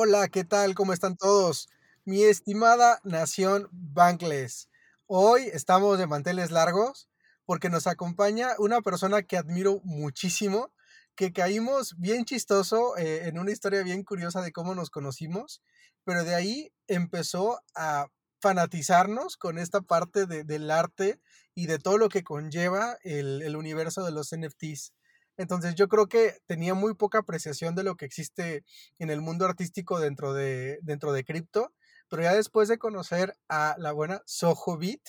[0.00, 0.76] Hola, ¿qué tal?
[0.76, 1.68] ¿Cómo están todos?
[2.04, 4.68] Mi estimada nación Bankless.
[5.08, 7.08] Hoy estamos de manteles largos
[7.44, 10.72] porque nos acompaña una persona que admiro muchísimo,
[11.16, 15.62] que caímos bien chistoso eh, en una historia bien curiosa de cómo nos conocimos,
[16.04, 18.06] pero de ahí empezó a
[18.40, 21.20] fanatizarnos con esta parte del arte
[21.56, 24.92] y de todo lo que conlleva el, el universo de los NFTs.
[25.38, 28.64] Entonces yo creo que tenía muy poca apreciación de lo que existe
[28.98, 31.72] en el mundo artístico dentro de, dentro de cripto,
[32.10, 35.00] pero ya después de conocer a la buena Soho Beat,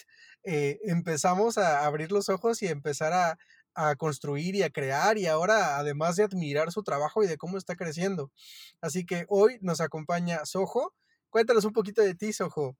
[0.43, 3.37] eh, empezamos a abrir los ojos y empezar a,
[3.73, 7.57] a construir y a crear y ahora además de admirar su trabajo y de cómo
[7.57, 8.31] está creciendo.
[8.81, 10.93] Así que hoy nos acompaña Soho.
[11.31, 12.77] Cuéntanos un poquito de ti, Soho.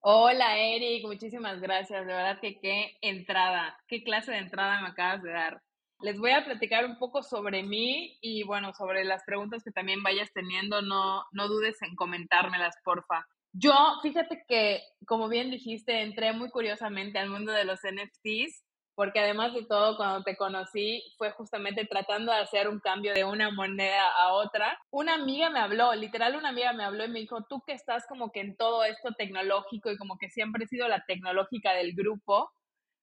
[0.00, 2.06] Hola Eric, muchísimas gracias.
[2.06, 5.62] De verdad que qué entrada, qué clase de entrada me acabas de dar
[6.02, 10.02] les voy a platicar un poco sobre mí y bueno, sobre las preguntas que también
[10.02, 13.26] vayas teniendo, no, no dudes en comentármelas, porfa.
[13.52, 19.20] Yo, fíjate que, como bien dijiste, entré muy curiosamente al mundo de los NFTs, porque
[19.20, 23.50] además de todo, cuando te conocí, fue justamente tratando de hacer un cambio de una
[23.50, 24.78] moneda a otra.
[24.90, 28.06] Una amiga me habló, literal una amiga me habló y me dijo, tú que estás
[28.06, 31.94] como que en todo esto tecnológico y como que siempre he sido la tecnológica del
[31.94, 32.50] grupo,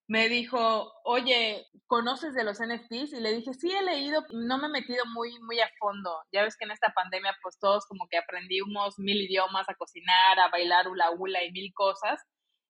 [0.10, 3.14] me dijo, oye, ¿conoces de los NFTs?
[3.14, 6.12] Y le dije, sí, he leído, no me he metido muy, muy a fondo.
[6.34, 10.40] Ya ves que en esta pandemia, pues todos como que aprendimos mil idiomas, a cocinar,
[10.40, 12.20] a bailar hula hula y mil cosas.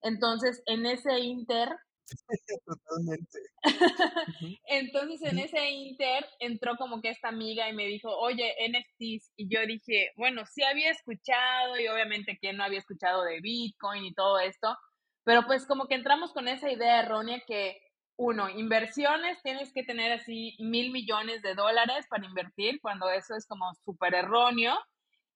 [0.01, 1.69] Entonces, en ese inter...
[2.65, 3.39] Totalmente.
[4.67, 9.31] Entonces, en ese inter entró como que esta amiga y me dijo, oye, NFTs.
[9.37, 14.03] Y yo dije, bueno, sí había escuchado y obviamente que no había escuchado de Bitcoin
[14.03, 14.75] y todo esto,
[15.23, 17.79] pero pues como que entramos con esa idea errónea que,
[18.19, 23.47] uno, inversiones, tienes que tener así mil millones de dólares para invertir, cuando eso es
[23.47, 24.77] como súper erróneo.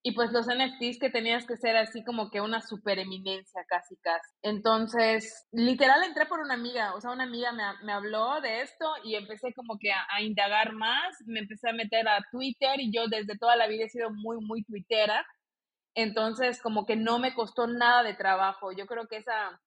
[0.05, 3.95] Y pues los NFTs que tenías que ser así como que una super eminencia casi
[4.01, 4.29] casi.
[4.41, 8.85] Entonces, literal entré por una amiga, o sea, una amiga me, me habló de esto
[9.05, 12.91] y empecé como que a, a, indagar más, me empecé a meter a Twitter y
[12.91, 15.25] yo desde toda la vida he sido muy, muy twittera.
[15.95, 18.73] Entonces, como que no me costó nada de trabajo.
[18.73, 19.57] Yo creo que esa,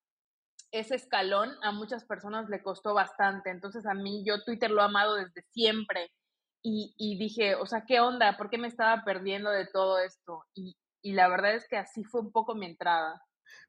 [0.70, 3.50] ese escalón a muchas personas le costó bastante.
[3.50, 6.10] Entonces a mí yo Twitter lo he amado desde siempre
[6.62, 8.36] y, y dije, o sea, ¿qué onda?
[8.36, 10.44] ¿Por qué me estaba perdiendo de todo esto?
[10.54, 13.22] Y, y la verdad es que así fue un poco mi entrada.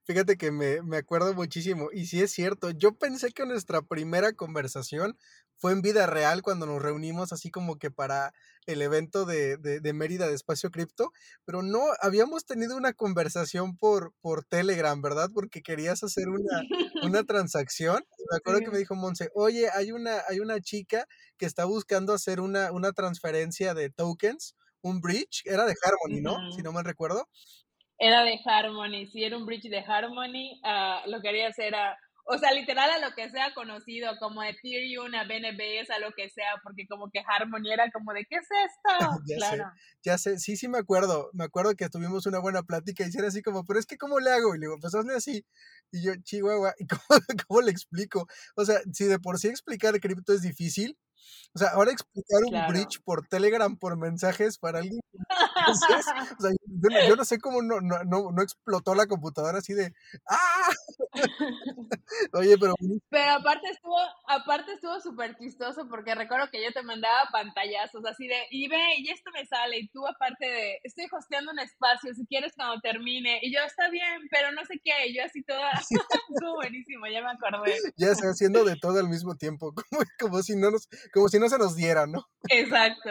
[0.04, 1.90] Fíjate que me, me, acuerdo muchísimo.
[1.92, 5.18] Y sí es cierto, yo pensé que nuestra primera conversación
[5.58, 8.34] fue en vida real cuando nos reunimos así como que para
[8.68, 11.12] el evento de, de, de Mérida de Espacio Cripto,
[11.46, 15.30] pero no, habíamos tenido una conversación por, por Telegram, ¿verdad?
[15.34, 16.64] Porque querías hacer una,
[17.04, 18.04] una transacción.
[18.30, 22.14] Me acuerdo que me dijo Monse, oye, hay una, hay una chica que está buscando
[22.14, 26.34] hacer una, una transferencia de tokens, un bridge, era de Harmony, ¿no?
[26.34, 26.56] Uh -huh.
[26.56, 27.28] Si no mal recuerdo.
[28.00, 32.38] Era de Harmony, si era un bridge de Harmony, uh, lo que hacer era, o
[32.38, 36.60] sea, literal a lo que sea conocido, como Ethereum, a BNB, a lo que sea,
[36.62, 39.10] porque como que Harmony era como de, ¿qué es esto?
[39.26, 39.64] ya claro.
[39.64, 43.18] Sé, ya sé, sí, sí me acuerdo, me acuerdo que tuvimos una buena plática y
[43.18, 44.54] era así como, pero es que ¿cómo le hago?
[44.54, 45.46] Y le digo, pues hazle así.
[45.92, 48.28] Y yo, chihuahua, ¿y cómo, cómo le explico?
[48.56, 50.98] O sea, si de por sí explicar cripto es difícil,
[51.54, 52.72] o sea, ahora explicar un claro.
[52.72, 55.00] bridge por Telegram, por mensajes para alguien.
[55.14, 56.06] Entonces,
[56.40, 59.74] o sea, yo, yo, no sé cómo no, no, no, no explotó la computadora así
[59.74, 59.94] de
[60.30, 60.57] ¡Ah!
[62.34, 62.74] Oye, pero.
[63.10, 63.98] Pero aparte estuvo,
[64.28, 68.96] aparte estuvo súper chistoso porque recuerdo que yo te mandaba pantallazos así de, y ve,
[68.98, 72.80] y esto me sale, y tú aparte de, estoy hosteando un espacio, si quieres cuando
[72.82, 75.72] termine, y yo, está bien, pero no sé qué, y yo así toda,
[76.30, 77.76] estuvo buenísimo, ya me acordé.
[77.98, 81.40] Ya se haciendo de todo al mismo tiempo, como, como si no nos, como si
[81.40, 82.26] no se nos diera, ¿no?
[82.50, 83.10] Exacto.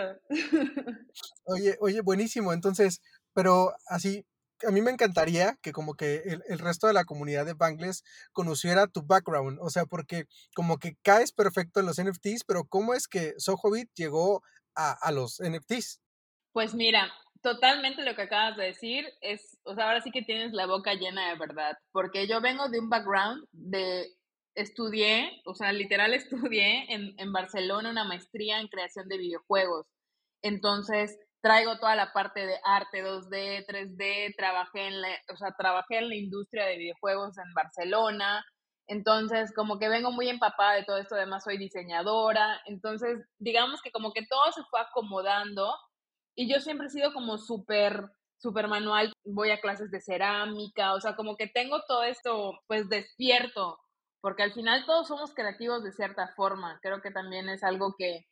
[1.44, 2.52] Oye, oye, buenísimo.
[2.52, 3.00] Entonces,
[3.32, 4.25] pero así,
[4.67, 8.05] a mí me encantaría que como que el, el, resto de la comunidad de Bankless
[8.32, 12.94] conociera tu background, o sea, porque como que caes perfecto en los NFTs, pero ¿cómo
[12.94, 14.43] es que Sohobit llegó
[14.75, 16.00] a, a los NFTs?
[16.53, 17.12] Pues mira,
[17.43, 20.94] totalmente lo que acabas de decir es, o sea, ahora sí que tienes la boca
[20.94, 24.17] llena de verdad, porque yo vengo de un background de
[24.55, 29.87] estudié, o sea, literal estudié en, en Barcelona una maestría en creación de videojuegos.
[30.43, 35.98] Entonces, traigo toda la parte de arte 2D, 3D, trabajé en la, o sea, trabajé
[35.98, 38.44] en la industria de videojuegos en Barcelona,
[38.88, 43.93] entonces como que vengo muy empapada de todo esto, además soy diseñadora, entonces digamos que
[43.93, 45.72] como que todo se fue acomodando
[46.34, 51.00] y yo siempre he sido como súper súper manual, voy a clases de cerámica, o
[51.00, 53.78] sea, como que tengo todo esto pues despierto,
[54.20, 58.26] porque al final todos somos creativos de cierta forma, creo que también es algo que,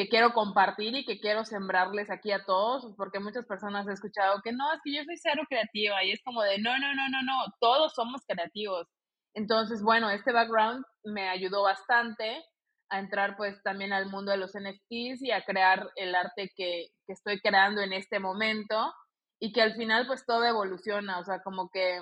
[0.00, 4.40] que quiero compartir y que quiero sembrarles aquí a todos, porque muchas personas he escuchado
[4.42, 7.08] que no, es que yo soy cero creativa y es como de, no, no, no,
[7.10, 8.88] no, no, todos somos creativos.
[9.34, 12.42] Entonces, bueno, este background me ayudó bastante
[12.88, 16.86] a entrar pues también al mundo de los NFTs y a crear el arte que,
[17.06, 18.94] que estoy creando en este momento
[19.38, 22.00] y que al final pues todo evoluciona, o sea, como que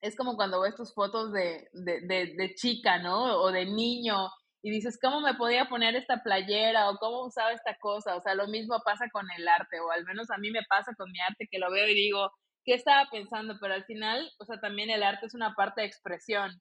[0.00, 3.40] es como cuando ves tus fotos de, de, de, de chica, ¿no?
[3.42, 4.28] O de niño
[4.62, 8.16] y dices, ¿cómo me podía poner esta playera o cómo usaba esta cosa?
[8.16, 10.94] O sea, lo mismo pasa con el arte, o al menos a mí me pasa
[10.96, 12.30] con mi arte que lo veo y digo,
[12.64, 13.56] ¿qué estaba pensando?
[13.60, 16.60] Pero al final, o sea, también el arte es una parte de expresión.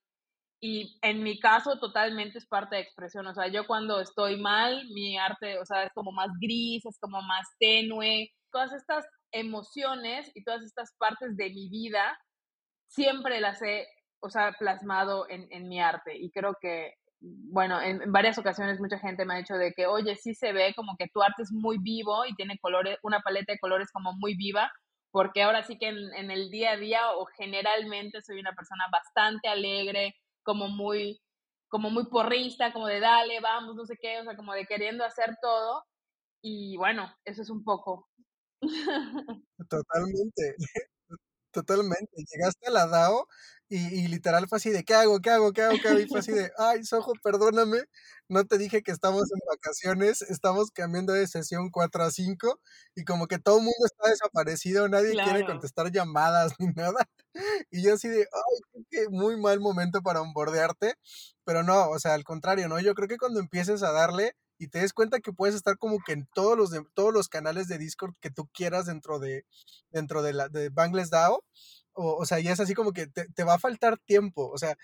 [0.60, 3.28] Y en mi caso, totalmente es parte de expresión.
[3.28, 7.00] O sea, yo cuando estoy mal, mi arte, o sea, es como más gris, es
[7.00, 8.30] como más tenue.
[8.52, 12.20] Todas estas emociones y todas estas partes de mi vida,
[12.88, 13.88] siempre las he,
[14.22, 16.18] o sea, plasmado en, en mi arte.
[16.18, 20.16] Y creo que bueno, en, varias ocasiones mucha gente me ha dicho de que, oye,
[20.16, 23.54] sí se ve como que tu arte es muy vivo y tiene colores, una paleta
[23.54, 24.72] de colores como muy viva,
[25.12, 29.48] porque ahora sí que en, el día a día o generalmente soy una persona bastante
[29.50, 31.22] alegre, como muy,
[31.70, 35.06] como muy porrista, como de dale, vamos, no sé qué, o sea, como de queriendo
[35.06, 35.84] hacer todo.
[36.42, 38.10] Y bueno, eso es un poco.
[39.70, 40.56] Totalmente.
[41.52, 42.24] Totalmente.
[42.32, 43.28] Llegaste a la DAO
[43.74, 45.22] y, literal fue así de, ¿qué hago?
[45.22, 45.54] ¿Qué hago?
[45.54, 45.78] ¿Qué hago?
[45.82, 46.00] ¿Qué hago?
[46.00, 47.84] Y fue así de, ay, Sojo, perdóname,
[48.28, 52.60] no te dije que estamos en vacaciones, estamos cambiando de sesión 4 a 5
[52.96, 57.08] y como que todo el mundo está desaparecido, nadie quiere contestar llamadas ni nada.
[57.70, 60.96] Y yo así de, ay, qué muy mal momento para onboardearte,
[61.46, 62.80] pero no, o sea, al contrario, ¿no?
[62.82, 66.00] Yo creo que cuando empieces a darle y te des cuenta que puedes estar como
[66.06, 69.46] que en todos los, de, todos los canales de Discord que tú quieras dentro de,
[69.92, 71.44] dentro de, la, de Bangles DAO,
[71.94, 74.58] o, o sea, ya es así como que te, te, va a faltar tiempo, o
[74.58, 74.78] sea,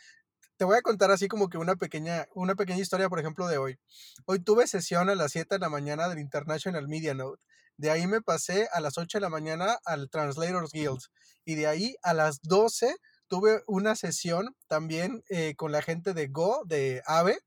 [0.57, 3.57] te voy a contar así como que una pequeña, una pequeña historia, por ejemplo, de
[3.57, 3.79] hoy.
[4.25, 7.41] Hoy tuve sesión a las 7 de la mañana del International Media Note.
[7.77, 10.99] De ahí me pasé a las 8 de la mañana al Translators Guild.
[11.45, 12.95] Y de ahí a las 12
[13.27, 17.37] tuve una sesión también eh, con la gente de Go, de AVE,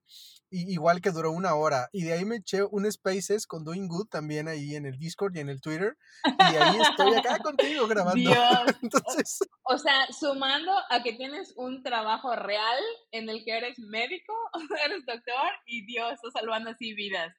[0.50, 1.88] igual que duró una hora.
[1.93, 5.37] Y de ahí me eché un Spaces con Doing Good también ahí en el Discord
[5.37, 5.97] y en el Twitter.
[6.25, 8.31] Y ahí estoy acá contigo grabando.
[8.82, 9.38] Entonces...
[9.62, 12.79] O, sea, sumando a que tienes un trabajo real
[13.12, 14.35] en el que eres médico,
[14.85, 17.35] eres doctor y Dios, está salvando así vidas.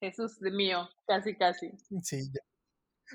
[0.00, 1.70] Jesús mío, casi, casi.
[2.02, 2.40] Sí, ya.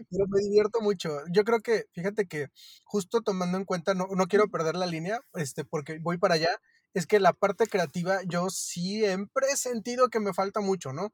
[0.10, 1.10] Pero me divierto mucho.
[1.32, 2.48] Yo creo que, fíjate que
[2.84, 6.60] justo tomando en cuenta, no, no quiero perder la línea, este, porque voy para allá
[6.94, 11.12] es que la parte creativa yo siempre he sentido que me falta mucho, ¿no?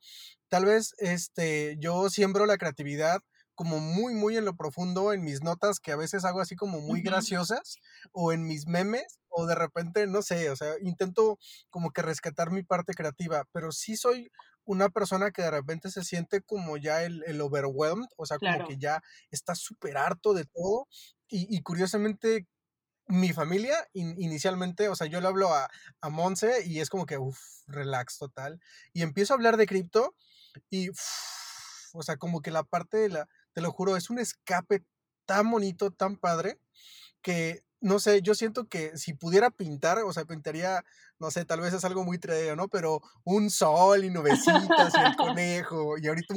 [0.50, 3.22] Tal vez este, yo siembro la creatividad
[3.56, 6.82] como muy, muy en lo profundo en mis notas que a veces hago así como
[6.82, 7.78] muy graciosas
[8.12, 11.38] o en mis memes o de repente, no sé, o sea, intento
[11.70, 14.32] como que rescatar mi parte creativa, pero sí soy
[14.66, 18.68] una persona que de repente se siente como ya el, el overwhelmed, o sea, como
[18.68, 20.88] que ya está súper harto de todo
[21.28, 22.48] y, y curiosamente
[23.08, 25.70] mi familia inicialmente, o sea, yo le hablo a,
[26.02, 28.60] a Monse y es como que, uff, relax total.
[28.94, 30.16] Y empiezo a hablar de cripto
[30.70, 30.90] y,
[31.94, 34.84] o sea, como que la parte de la, te lo juro, es un escape
[35.26, 36.60] tan bonito, tan padre,
[37.22, 40.84] que, no sé, yo siento que si pudiera pintar, o sea, pintaría,
[41.20, 42.68] no sé, tal vez es algo muy tredeo, ¿no?
[42.70, 46.36] Pero un sol y nubecitas y el conejo y ahorita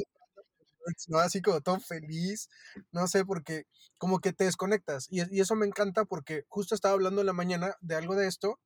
[1.09, 1.19] ¿no?
[1.19, 2.49] Así como todo feliz,
[2.93, 3.65] no sé, porque
[3.99, 5.07] como que te desconectas.
[5.11, 8.27] Y, y, eso me encanta porque justo estaba hablando en la mañana de algo de
[8.29, 8.59] esto,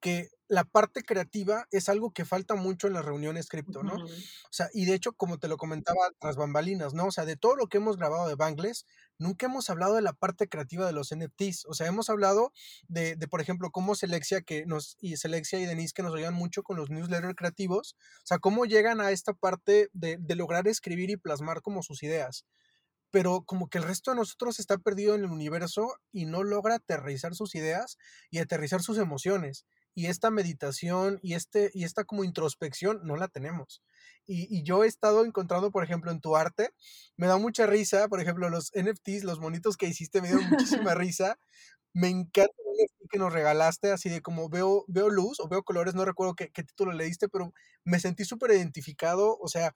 [0.00, 3.94] que la parte creativa es algo que falta mucho en las reuniones cripto, ¿no?
[3.94, 4.08] O
[4.50, 7.06] sea, y de hecho, como te lo comentaba tras bambalinas, ¿no?
[7.06, 8.86] O sea, de todo lo que hemos grabado de Bangles,
[9.20, 11.66] nunca hemos hablado de la parte creativa de los NFTs.
[11.66, 12.52] O sea, hemos hablado
[12.88, 16.34] de, de por ejemplo, cómo Selexia, que nos, y Selexia y Denise que nos ayudan
[16.34, 20.66] mucho con los newsletters creativos, o sea, cómo llegan a esta parte de, de lograr
[20.66, 22.44] escribir y plasmar como sus ideas
[23.12, 26.76] pero como que el resto de nosotros está perdido en el universo y no logra
[26.76, 27.98] aterrizar sus ideas
[28.30, 33.28] y aterrizar sus emociones y esta meditación y, este, y esta como introspección no la
[33.28, 33.82] tenemos.
[34.26, 36.70] Y, yo he estado encontrando, por ejemplo, en tu arte,
[37.16, 40.94] me da mucha risa, por ejemplo, los NFTs, los monitos que hiciste me dieron muchísima
[40.94, 41.38] risa,
[41.92, 45.94] Me encanta el que nos regalaste, así de como veo, veo luz o veo colores,
[45.94, 47.52] no recuerdo qué, qué título leíste, pero
[47.84, 49.74] me sentí súper identificado, o sea,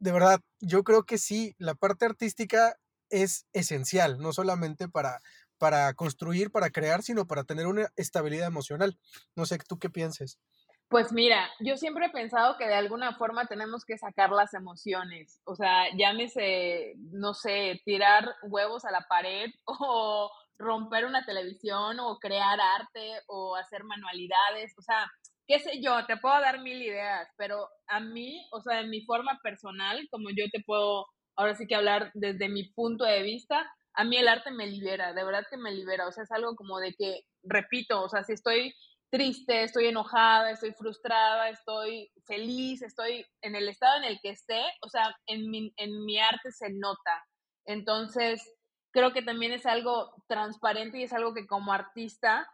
[0.00, 2.76] de verdad, yo creo que sí, la parte artística
[3.10, 5.22] es esencial, no solamente para,
[5.62, 8.98] para construir, para crear, sino para tener una estabilidad emocional.
[9.36, 10.40] No sé, ¿tú qué pienses?
[10.88, 15.40] Pues mira, yo siempre he pensado que de alguna forma tenemos que sacar las emociones,
[15.44, 22.18] o sea, llámese, no sé, tirar huevos a la pared o romper una televisión o
[22.18, 25.08] crear arte o hacer manualidades, o sea,
[25.46, 29.04] qué sé yo, te puedo dar mil ideas, pero a mí, o sea, en mi
[29.04, 33.64] forma personal, como yo te puedo ahora sí que hablar desde mi punto de vista,
[33.94, 36.56] a mí el arte me libera, de verdad que me libera, o sea, es algo
[36.56, 38.74] como de que, repito, o sea, si estoy
[39.10, 44.62] triste, estoy enojada, estoy frustrada, estoy feliz, estoy en el estado en el que esté,
[44.80, 47.22] o sea, en mi, en mi arte se nota.
[47.66, 48.42] Entonces,
[48.90, 52.48] creo que también es algo transparente y es algo que como artista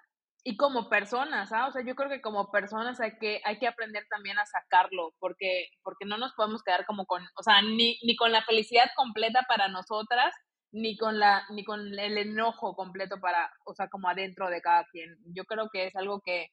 [0.44, 1.66] y como personas, ¿ah?
[1.66, 5.14] O sea, yo creo que como personas hay que, hay que aprender también a sacarlo,
[5.20, 8.88] porque, porque no nos podemos quedar como con, o sea, ni, ni con la felicidad
[8.96, 10.34] completa para nosotras,
[10.72, 14.84] ni con, la, ni con el enojo completo para, o sea, como adentro de cada
[14.92, 15.16] quien.
[15.34, 16.48] Yo creo que es algo que,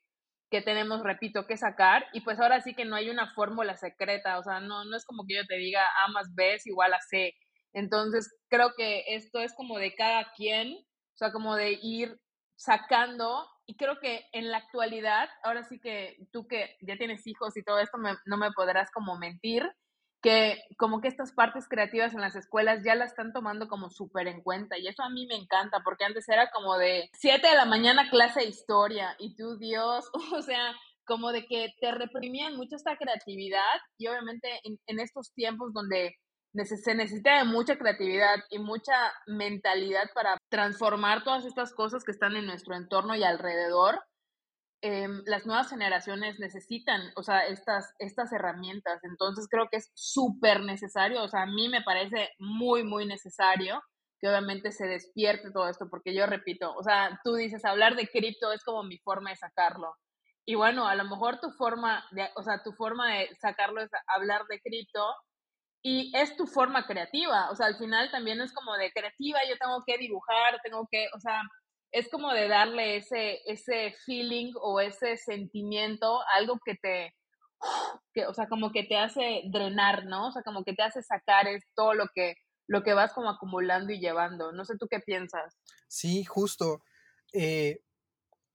[0.49, 4.39] que tenemos, repito, que sacar, y pues ahora sí que no hay una fórmula secreta,
[4.39, 6.93] o sea, no, no es como que yo te diga A más B es igual
[6.93, 7.33] a C,
[7.75, 12.17] entonces, creo que esto es como de cada quien, o sea, como de ir
[12.55, 17.57] sacando, y creo que en la actualidad, ahora sí que tú que ya tienes hijos
[17.57, 19.69] y todo esto, no me podrás como mentir,
[20.25, 24.27] que como que estas partes creativas en las escuelas ya la están tomando como súper
[24.27, 27.55] en cuenta y eso a mí me encanta porque antes era como de 7 de
[27.55, 30.73] la mañana clase de historia y tú Dios, o sea,
[31.05, 33.59] como de que te reprimían mucho esta creatividad
[33.99, 36.15] y obviamente en, en estos tiempos donde
[36.63, 38.95] se necesita de mucha creatividad y mucha
[39.27, 44.01] mentalidad para transformar todas estas cosas que están en nuestro entorno y alrededor.
[44.87, 49.03] Em, las nuevas generaciones necesitan, o sea, estas, estas herramientas.
[49.03, 53.81] Entonces creo que es súper necesario, o sea, a mí me parece muy, muy necesario
[54.19, 58.07] que obviamente se despierte todo esto, porque yo repito, o sea, tú dices, hablar de
[58.07, 59.95] cripto es como mi forma de sacarlo.
[60.45, 63.89] Y bueno, a lo mejor tu forma de, o sea, tu forma de sacarlo es
[64.15, 65.03] hablar de cripto,
[65.81, 69.57] y es tu forma creativa, o sea, al final también es como de creativa, yo
[69.59, 71.41] tengo que dibujar, tengo que, o sea,
[71.95, 77.15] es como de darle ese, ese feeling o ese sentimiento, algo que te,
[78.13, 80.27] que, o sea, como que te hace drenar, ¿no?
[80.27, 82.35] O sea, como que te hace sacar es todo lo que,
[82.67, 84.51] lo que vas como acumulando y llevando.
[84.51, 85.55] No sé tú qué piensas.
[85.87, 86.83] Sí, justo.
[87.31, 87.79] Eh,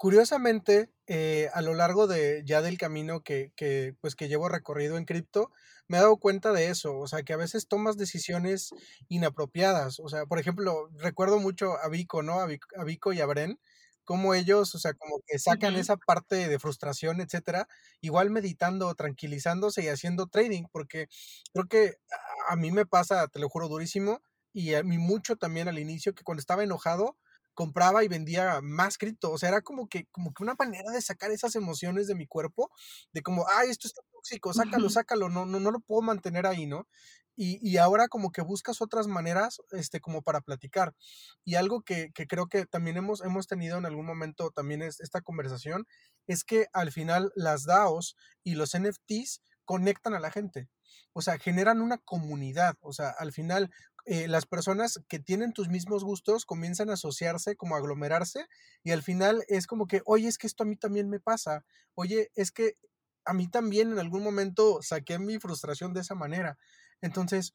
[0.01, 4.97] curiosamente, eh, a lo largo de ya del camino que, que, pues, que llevo recorrido
[4.97, 5.53] en cripto,
[5.89, 8.71] me he dado cuenta de eso, o sea, que a veces tomas decisiones
[9.11, 12.41] inapropiadas, o sea, por ejemplo, recuerdo mucho a Vico, ¿no?
[12.41, 12.47] A
[12.85, 13.61] Vico, y a Bren,
[14.05, 17.69] como ellos, o sea, como que sacan esa parte de frustración, etcétera,
[18.01, 21.09] igual meditando, tranquilizándose y haciendo trading, porque
[21.53, 21.97] creo que
[22.49, 24.23] a mí me pasa, te lo juro, durísimo,
[24.55, 27.19] y a mí mucho también al inicio, que cuando estaba enojado,
[27.61, 29.31] compraba y vendía más cripto.
[29.31, 32.27] O sea, era como que, como que una manera de sacar esas emociones de mi
[32.27, 32.71] cuerpo,
[33.13, 36.65] de como, ay, esto está tóxico, sácalo, sácalo, no, no, no lo puedo mantener ahí,
[36.65, 36.89] ¿no?
[37.37, 40.95] Y, y, ahora como que buscas otras maneras, este, como para platicar.
[41.45, 44.99] Y algo que, que, creo que también hemos, hemos tenido en algún momento también es
[45.01, 45.87] esta conversación,
[46.27, 50.71] es que al final las DAOs y los NFTs conectan a la gente.
[51.13, 52.77] O sea, generan una comunidad.
[52.81, 53.71] O sea, al final
[54.11, 58.45] eh, las personas que tienen tus mismos gustos comienzan a asociarse, como a aglomerarse,
[58.83, 61.65] y al final es como que, oye, es que esto a mí también me pasa,
[61.95, 62.75] oye, es que
[63.25, 66.59] a mí también en algún momento saqué mi frustración de esa manera.
[67.01, 67.55] Entonces,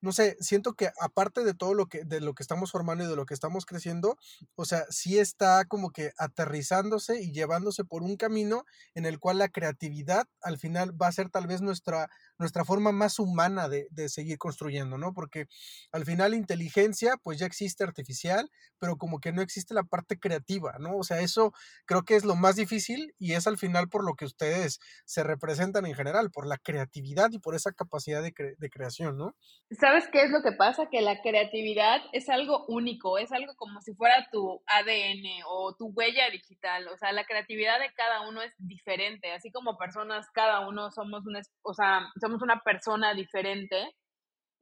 [0.00, 3.06] no sé, siento que aparte de todo lo que, de lo que estamos formando y
[3.06, 4.18] de lo que estamos creciendo,
[4.56, 8.64] o sea, sí está como que aterrizándose y llevándose por un camino
[8.94, 12.92] en el cual la creatividad al final va a ser tal vez nuestra, nuestra forma
[12.92, 15.12] más humana de, de seguir construyendo, ¿no?
[15.12, 15.46] Porque
[15.92, 20.76] al final inteligencia, pues ya existe artificial, pero como que no existe la parte creativa,
[20.78, 20.96] ¿no?
[20.96, 21.52] O sea, eso
[21.84, 25.22] creo que es lo más difícil y es al final por lo que ustedes se
[25.22, 29.34] representan en general, por la creatividad y por esa capacidad de, de creación, ¿no?
[29.70, 30.88] ¿Sabes qué es lo que pasa?
[30.90, 35.86] Que la creatividad es algo único, es algo como si fuera tu ADN o tu
[35.88, 36.86] huella digital.
[36.88, 39.32] O sea, la creatividad de cada uno es diferente.
[39.32, 42.00] Así como personas, cada uno somos una, o sea,
[42.42, 43.90] una persona diferente.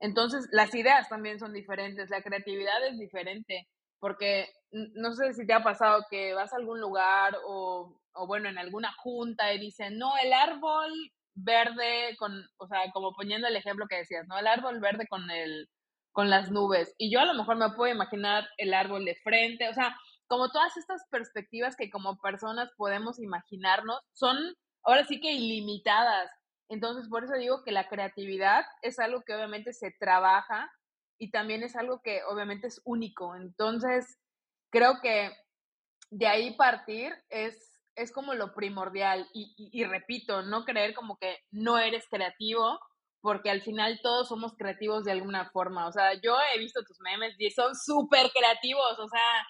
[0.00, 3.68] Entonces, las ideas también son diferentes, la creatividad es diferente.
[4.00, 8.49] Porque no sé si te ha pasado que vas a algún lugar o, o bueno,
[8.49, 10.92] en alguna junta y dicen, no, el árbol
[11.35, 14.38] verde con, o sea, como poniendo el ejemplo que decías, ¿no?
[14.38, 15.68] El árbol verde con el
[16.14, 16.94] con las nubes.
[16.97, 19.97] Y yo a lo mejor me puedo imaginar el árbol de frente, o sea,
[20.28, 24.37] como todas estas perspectivas que como personas podemos imaginarnos son
[24.85, 26.30] ahora sí que ilimitadas.
[26.68, 30.71] Entonces, por eso digo que la creatividad es algo que obviamente se trabaja
[31.18, 33.37] y también es algo que obviamente es único.
[33.37, 34.18] Entonces,
[34.71, 35.30] creo que
[36.11, 39.28] de ahí partir es, es como lo primordial.
[39.33, 42.78] Y, y, repito, no creer como que no eres creativo,
[43.21, 45.87] porque al final todos somos creativos de alguna forma.
[45.87, 48.99] O sea, yo he visto tus memes y son súper creativos.
[48.99, 49.47] O sea,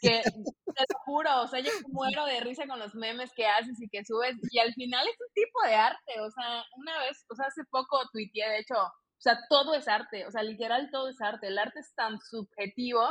[0.00, 3.88] que te juro, o sea, yo muero de risa con los memes que haces y
[3.88, 7.34] que subes, y al final es un tipo de arte, o sea, una vez, o
[7.34, 11.08] sea, hace poco tuiteé, de hecho, o sea, todo es arte, o sea, literal todo
[11.08, 13.02] es arte, el arte es tan subjetivo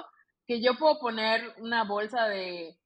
[0.47, 2.77] que yo puedo poner una bolsa de,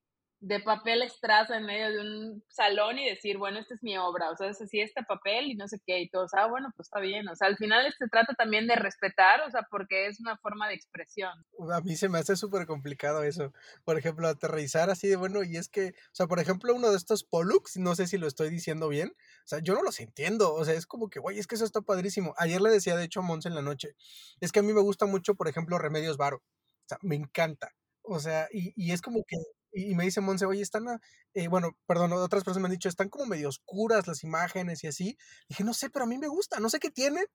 [0.41, 4.31] de papel estraza en medio de un salón y decir, bueno, esta es mi obra,
[4.31, 6.87] o sea, es así este papel y no sé qué, y todos, ah, bueno, pues
[6.87, 10.19] está bien, o sea, al final se trata también de respetar, o sea, porque es
[10.19, 11.31] una forma de expresión.
[11.71, 13.53] A mí se me hace súper complicado eso,
[13.85, 16.97] por ejemplo, aterrizar así de, bueno, y es que, o sea, por ejemplo, uno de
[16.97, 19.09] estos Pollux, no sé si lo estoy diciendo bien,
[19.45, 21.65] o sea, yo no los entiendo, o sea, es como que, güey, es que eso
[21.65, 22.33] está padrísimo.
[22.37, 23.95] Ayer le decía, de hecho, a Mons en la noche,
[24.39, 27.75] es que a mí me gusta mucho, por ejemplo, Remedios Varo, o sea, me encanta.
[28.01, 29.37] O sea, y, y es como que
[29.71, 30.85] y, me dice Monse, oye, están,
[31.33, 34.87] eh, bueno, perdón, otras personas me han dicho, están como medio oscuras las imágenes y
[34.87, 35.17] así.
[35.49, 37.25] dije, no sé, pero a mí me gusta, no sé qué tienen,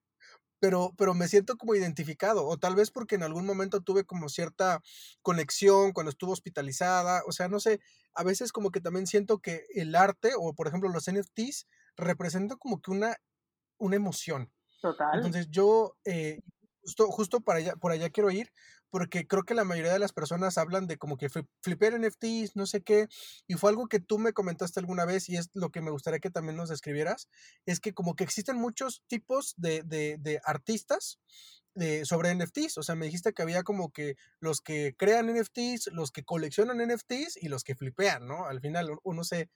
[0.59, 4.29] pero, pero me siento como identificado, o tal vez porque en algún momento tuve como
[4.29, 4.81] cierta
[5.21, 7.79] conexión cuando estuvo hospitalizada, o sea, no sé,
[8.13, 12.57] a veces como que también siento que el arte, o por ejemplo los NFTs, representan
[12.57, 13.15] como que una,
[13.77, 14.51] una emoción.
[14.81, 15.15] Total.
[15.15, 16.41] Entonces yo, eh,
[16.81, 18.51] justo, justo para allá, por allá quiero ir,
[18.89, 22.65] porque creo que la mayoría de las personas hablan de como que flipper NFTs, no
[22.65, 23.07] sé qué,
[23.47, 26.19] y fue algo que tú me comentaste alguna vez y es lo que me gustaría
[26.19, 27.29] que también nos describieras,
[27.65, 31.19] es que como que existen muchos tipos de, de, de artistas
[31.77, 35.91] de, sobre NFTs, o sea, me dijiste que había como que los que crean NFTs,
[35.93, 38.45] los que coleccionan NFTs y los que flipean, ¿no?
[38.45, 39.49] Al final, uno sé,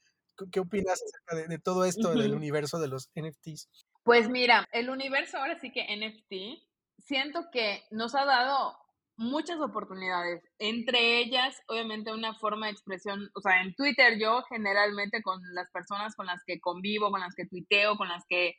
[0.52, 3.70] ¿qué opinas acerca de, todo esto, del universo de los NFTs?
[4.04, 6.62] Pues mira, el universo ahora sí que NFT,
[7.00, 8.78] siento que nos ha dado
[9.22, 15.22] muchas oportunidades, entre ellas, obviamente, una forma de expresión, o sea, en Twitter yo generalmente
[15.22, 18.56] con las personas con las que convivo, con las que tuiteo, con las que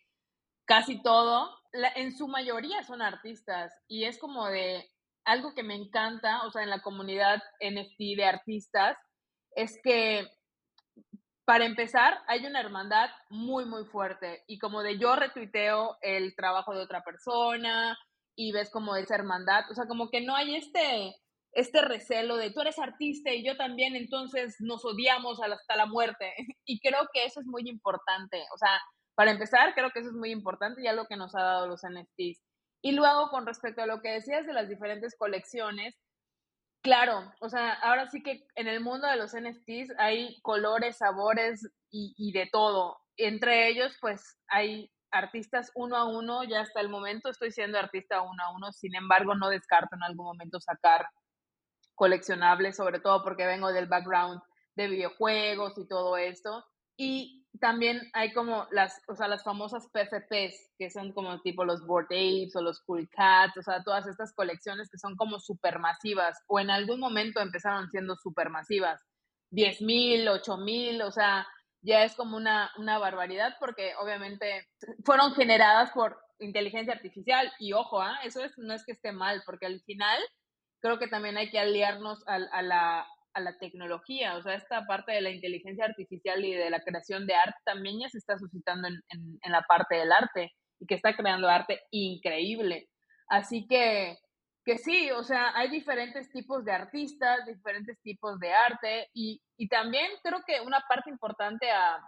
[0.65, 1.51] casi todo,
[1.97, 4.89] en su mayoría son artistas y es como de
[5.25, 8.97] algo que me encanta, o sea, en la comunidad NFT de artistas,
[9.57, 10.29] es que
[11.45, 16.73] para empezar, hay una hermandad muy, muy fuerte y como de yo retuiteo el trabajo
[16.73, 17.99] de otra persona,
[18.35, 21.15] y ves como esa hermandad, o sea, como que no hay este,
[21.53, 26.33] este recelo de tú eres artista y yo también, entonces nos odiamos hasta la muerte.
[26.65, 28.81] Y creo que eso es muy importante, o sea,
[29.15, 31.83] para empezar, creo que eso es muy importante y algo que nos ha dado los
[31.83, 32.43] NFTs.
[32.83, 35.95] Y luego, con respecto a lo que decías de las diferentes colecciones,
[36.83, 41.63] claro, o sea, ahora sí que en el mundo de los NFTs hay colores, sabores
[41.91, 42.99] y, y de todo.
[43.17, 48.23] Entre ellos, pues hay artistas uno a uno, ya hasta el momento estoy siendo artista
[48.23, 51.07] uno a uno, sin embargo no descarto en algún momento sacar
[51.95, 54.41] coleccionables, sobre todo porque vengo del background
[54.75, 56.65] de videojuegos y todo esto.
[56.97, 61.87] Y también hay como las, o sea, las famosas PFPs, que son como tipo los
[61.87, 66.39] Board Apes o los Cool Cats, o sea, todas estas colecciones que son como supermasivas,
[66.47, 69.03] o en algún momento empezaron siendo supermasivas,
[69.51, 71.47] 10 mil, 8 mil, o sea,
[71.83, 74.69] ya es como una, una barbaridad porque obviamente
[75.05, 78.19] fueron generadas por inteligencia artificial y ojo, ¿ah?
[78.25, 80.19] eso es, no es que esté mal, porque al final
[80.81, 84.85] creo que también hay que aliarnos a, a, la, a la tecnología, o sea, esta
[84.87, 88.39] parte de la inteligencia artificial y de la creación de arte también ya se está
[88.39, 92.89] suscitando en, en, en la parte del arte y que está creando arte increíble.
[93.29, 94.19] Así que
[94.65, 99.69] que sí, o sea, hay diferentes tipos de artistas, diferentes tipos de arte y, y
[99.69, 102.01] también creo que una parte importante a,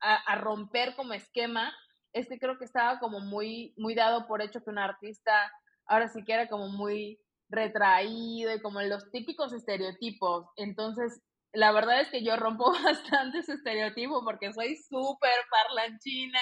[0.00, 1.72] a, romper como esquema
[2.12, 5.50] es que creo que estaba como muy, muy dado por hecho que un artista
[5.86, 10.46] ahora sí que era como muy retraído y como los típicos estereotipos.
[10.56, 11.20] Entonces,
[11.52, 16.40] la verdad es que yo rompo bastante ese estereotipo porque soy súper parlanchina,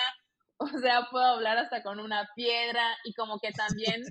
[0.56, 4.02] o sea, puedo hablar hasta con una piedra y como que también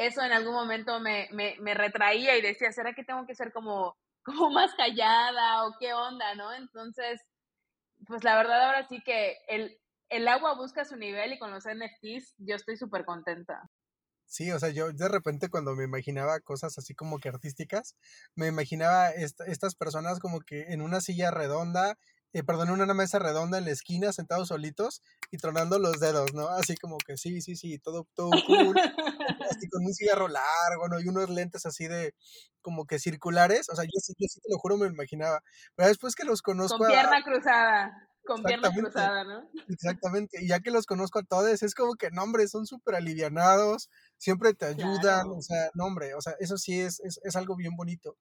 [0.00, 3.52] eso en algún momento me, me, me, retraía y decía, ¿será que tengo que ser
[3.52, 6.52] como, como más callada o qué onda, no?
[6.54, 7.20] Entonces,
[8.06, 11.64] pues la verdad ahora sí que el, el agua busca su nivel y con los
[11.64, 13.68] NFTs yo estoy súper contenta.
[14.24, 17.96] Sí, o sea, yo de repente cuando me imaginaba cosas así como que artísticas,
[18.36, 21.98] me imaginaba estas personas como que en una silla redonda
[22.32, 26.48] eh, perdón, una mesa redonda en la esquina, sentados solitos y tronando los dedos, ¿no?
[26.48, 28.76] Así como que sí, sí, sí, todo, todo cool.
[29.50, 31.00] así con un cigarro largo, ¿no?
[31.00, 32.14] Y unos lentes así de,
[32.62, 33.68] como que circulares.
[33.70, 35.42] O sea, yo sí, yo sí te lo juro, me imaginaba.
[35.74, 36.78] Pero después que los conozco.
[36.78, 38.09] Con pierna cruzada.
[38.24, 39.50] Con pierna cruzada, ¿no?
[39.68, 40.42] Exactamente.
[40.42, 43.88] Y ya que los conozco a todos, es como que, no, hombre, son súper alivianados,
[44.18, 47.56] siempre te ayudan, o sea, no, hombre, o sea, eso sí es, es, es algo
[47.56, 48.16] bien bonito.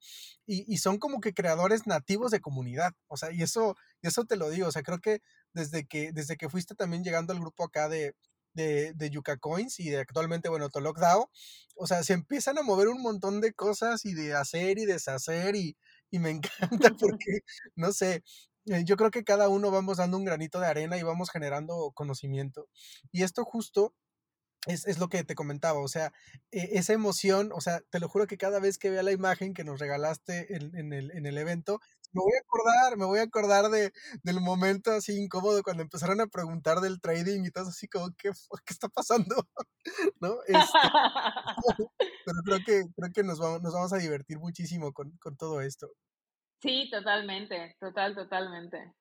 [0.45, 4.37] Y, y, son como que creadores nativos de comunidad, o sea, y eso, eso te
[4.37, 5.21] lo digo, o sea, creo que
[5.53, 8.15] desde que, desde que fuiste también llegando al grupo acá de,
[8.53, 11.29] de, de Yuka Coins y de actualmente, bueno, Tolok DAO,
[11.75, 15.55] o sea, se empiezan a mover un montón de cosas y de hacer y deshacer
[15.55, 15.77] y,
[16.11, 16.29] y me
[16.91, 17.41] encanta porque,
[17.75, 18.23] no sé,
[18.65, 22.67] yo creo que cada uno vamos dando un granito de arena y vamos generando conocimiento.
[23.11, 23.93] Y esto justo
[24.67, 26.11] es, es, lo que te comentaba, o sea,
[26.51, 29.53] e, esa emoción, o sea, te lo juro que cada vez que vea la imagen
[29.53, 31.79] que nos regalaste en, en, el, en el evento,
[32.11, 33.93] me voy a acordar, me voy a acordar de,
[34.23, 38.31] del momento así incómodo cuando empezaron a preguntar del trading y todo así como, ¿qué,
[38.65, 39.47] qué está pasando?
[40.19, 40.39] ¿No?
[40.47, 40.57] Este,
[42.25, 45.61] pero creo que, creo que nos, vamos, nos vamos a divertir muchísimo con, con todo
[45.61, 45.91] esto.
[46.61, 48.93] Sí, totalmente, total, totalmente.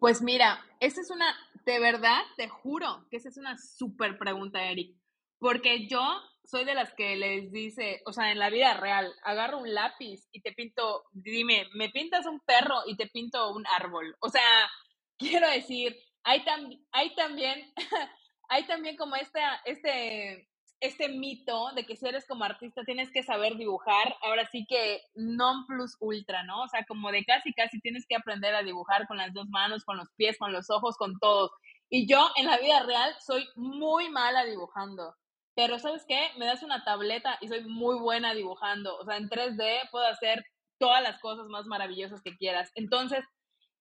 [0.00, 1.26] Pues mira, esa es una,
[1.66, 4.96] de verdad, te juro que esa es una súper pregunta, Eric,
[5.38, 6.00] porque yo
[6.44, 10.28] soy de las que les dice, o sea, en la vida real, agarro un lápiz
[10.32, 14.16] y te pinto, dime, me pintas un perro y te pinto un árbol.
[14.20, 14.70] O sea,
[15.18, 17.72] quiero decir, hay, tam, hay también,
[18.48, 20.47] hay también como esta, este,
[20.80, 25.00] este mito de que si eres como artista tienes que saber dibujar, ahora sí que
[25.14, 26.62] non plus ultra, ¿no?
[26.62, 29.84] O sea, como de casi casi tienes que aprender a dibujar con las dos manos,
[29.84, 31.50] con los pies, con los ojos, con todos.
[31.90, 35.14] Y yo en la vida real soy muy mala dibujando.
[35.54, 36.30] Pero ¿sabes qué?
[36.38, 38.96] Me das una tableta y soy muy buena dibujando.
[38.98, 40.44] O sea, en 3D puedo hacer
[40.78, 42.70] todas las cosas más maravillosas que quieras.
[42.76, 43.24] Entonces,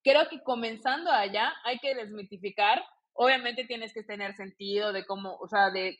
[0.03, 2.83] creo que comenzando allá hay que desmitificar.
[3.13, 5.99] Obviamente tienes que tener sentido de cómo, o sea, de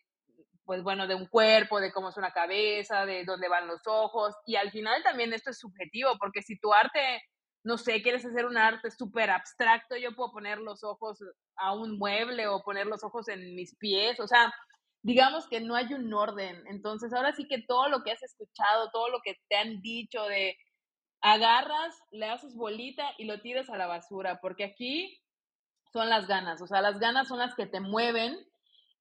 [0.68, 4.36] pues bueno, de un cuerpo, de cómo es una cabeza, de dónde van los ojos.
[4.46, 7.22] Y al final también esto es subjetivo, porque si tu arte,
[7.64, 11.20] no sé, quieres hacer un arte súper abstracto, yo puedo poner los ojos
[11.56, 14.54] a un mueble o poner los ojos en mis pies, o sea,
[15.04, 16.62] digamos que no hay un orden.
[16.68, 20.22] Entonces, ahora sí que todo lo que has escuchado, todo lo que te han dicho
[20.26, 20.58] de
[21.22, 25.18] agarras, le haces bolita y lo tiras a la basura, porque aquí
[25.94, 28.38] son las ganas, o sea, las ganas son las que te mueven.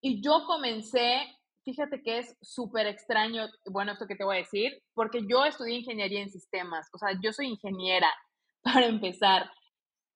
[0.00, 4.81] Y yo comencé fíjate que es súper extraño, bueno, esto que te voy a decir,
[4.94, 8.09] porque yo estudié ingeniería en sistemas, o sea, yo soy ingeniera,
[8.62, 9.50] para empezar.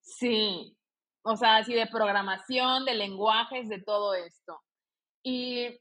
[0.01, 0.77] Sí,
[1.23, 4.61] o sea, así de programación, de lenguajes, de todo esto.
[5.25, 5.77] Y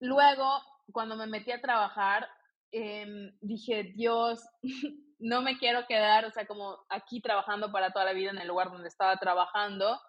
[0.00, 0.60] luego,
[0.92, 2.28] cuando me metí a trabajar,
[2.72, 3.06] eh,
[3.40, 4.44] dije, Dios,
[5.20, 8.48] no me quiero quedar, o sea, como aquí trabajando para toda la vida en el
[8.48, 10.00] lugar donde estaba trabajando.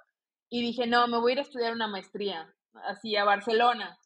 [0.50, 3.98] Y dije, no, me voy a ir a estudiar una maestría, así a Barcelona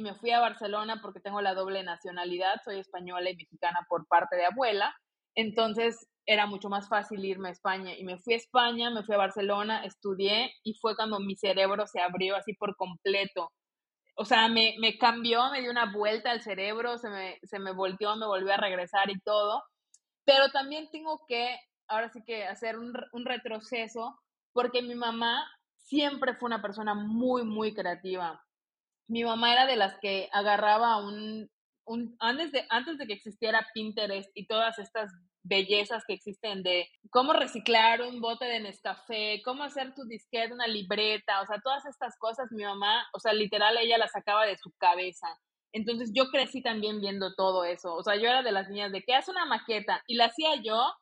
[0.00, 4.06] y me fui a Barcelona porque tengo la doble nacionalidad, soy española y mexicana por
[4.06, 4.94] parte de abuela,
[5.34, 9.14] entonces era mucho más fácil irme a España y me fui a España, me fui
[9.14, 13.52] a Barcelona, estudié y fue cuando mi cerebro se abrió así por completo.
[14.16, 17.72] O sea, me, me cambió, me dio una vuelta al cerebro, se me, se me
[17.72, 19.62] volteó, me volvió a regresar y todo.
[20.24, 21.58] Pero también tengo que,
[21.88, 24.18] ahora sí que hacer un, un retroceso,
[24.52, 28.40] porque mi mamá siempre fue una persona muy, muy creativa
[29.10, 31.50] mi mamá era de las que agarraba un,
[31.84, 35.10] un antes, de, antes de que existiera Pinterest y todas estas
[35.42, 40.68] bellezas que existen de cómo reciclar un bote de Nescafé, cómo hacer tu disquete, una
[40.68, 44.56] libreta, o sea, todas estas cosas mi mamá, o sea, literal ella las sacaba de
[44.58, 45.26] su cabeza.
[45.72, 49.02] Entonces yo crecí también viendo todo eso, o sea, yo era de las niñas de
[49.02, 50.92] que hace una maqueta y la hacía yo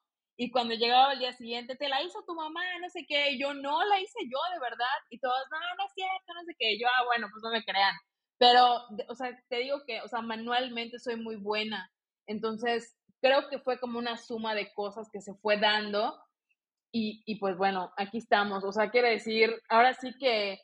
[0.40, 3.40] y cuando llegaba el día siguiente, te la hizo tu mamá, no sé qué, y
[3.40, 6.54] yo no la hice yo de verdad, y todos, no, no es cierto, no sé
[6.56, 7.94] qué, yo, ah, bueno, pues no me crean.
[8.38, 11.90] Pero, o sea, te digo que, o sea, manualmente soy muy buena.
[12.28, 16.16] Entonces, creo que fue como una suma de cosas que se fue dando.
[16.92, 18.62] Y, y pues bueno, aquí estamos.
[18.62, 20.60] O sea, quiere decir, ahora sí que,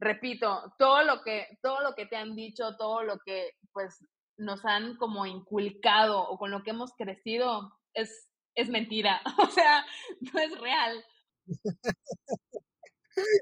[0.00, 3.98] repito, todo lo que, todo lo que te han dicho, todo lo que pues
[4.38, 8.27] nos han como inculcado o con lo que hemos crecido es
[8.58, 9.84] es mentira, o sea,
[10.20, 11.04] no es real.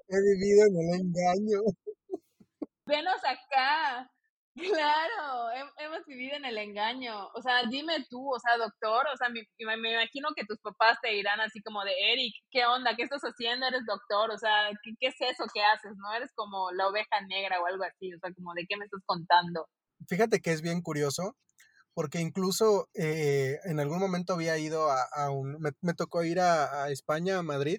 [0.09, 1.61] He vivido en el engaño.
[2.87, 4.11] Venos acá.
[4.55, 7.29] Claro, hemos vivido en el engaño.
[7.35, 9.43] O sea, dime tú, o sea, doctor, o sea, me,
[9.77, 12.97] me, imagino que tus papás te dirán así como de, Eric, ¿qué onda?
[12.97, 13.67] ¿Qué estás haciendo?
[13.67, 15.93] Eres doctor, o sea, ¿qué, qué es eso que haces?
[15.97, 16.15] ¿No?
[16.15, 19.03] Eres como la oveja negra o algo así, o sea, como de qué me estás
[19.05, 19.67] contando.
[20.09, 21.37] Fíjate que es bien curioso,
[21.97, 27.39] porque incluso eh, en algún momento había ido a, un, me, tocó ir a, España,
[27.39, 27.79] a Madrid,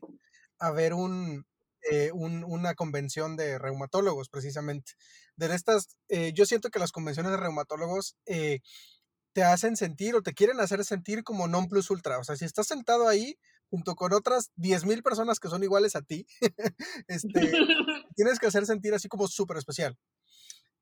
[0.57, 1.45] a ver un,
[1.91, 4.93] eh, una convención de reumatólogos, precisamente.
[5.35, 10.33] De estas, eh, yo siento que las convenciones de reumatólogos te hacen sentir o te
[10.33, 12.17] quieren hacer sentir como non plus ultra.
[12.17, 13.37] O sea, si estás sentado ahí
[13.69, 16.25] junto con otras 10.000 personas que son iguales a ti,
[17.07, 17.51] este,
[18.15, 19.95] tienes que hacer sentir así como súper especial.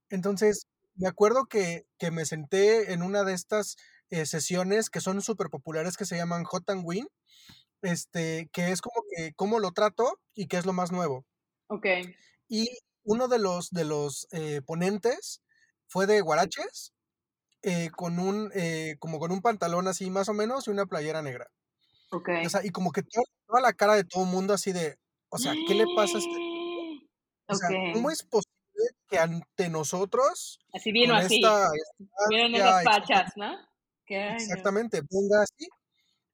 [0.10, 3.76] Entonces, me acuerdo que, me senté en una de estas
[4.10, 7.08] eh, sesiones que son súper populares que se llaman Hot and Win,
[7.82, 11.26] este, que es como que cómo lo trato y qué es lo más nuevo.
[11.68, 11.88] Ok.
[12.48, 12.70] Y
[13.04, 15.42] uno de los, de los eh, ponentes
[15.88, 16.94] fue de Guaraches,
[17.64, 18.52] eh, con un,
[19.00, 21.50] como con un pantalón así más o menos y una playera negra.
[22.12, 22.30] Ok.
[22.46, 24.98] O sea, y como que toda, la cara de todo el mundo así de,
[25.30, 26.30] o sea, ¿qué le pasa a este?
[27.48, 28.55] O sea, ¿cómo es posible
[29.16, 30.60] que ante nosotros.
[30.74, 31.36] Así vino así.
[31.36, 31.70] Esta,
[32.32, 33.56] esas fachas, ¿no?
[34.08, 35.68] Exactamente, venga así.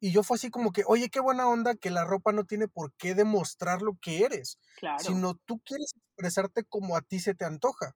[0.04, 2.67] Y yo fue así como que, oye, qué buena onda que la ropa no tiene
[2.67, 4.98] por qué demostrar lo que eres, claro.
[4.98, 7.96] sino tú quieres expresarte como a ti se te antoja.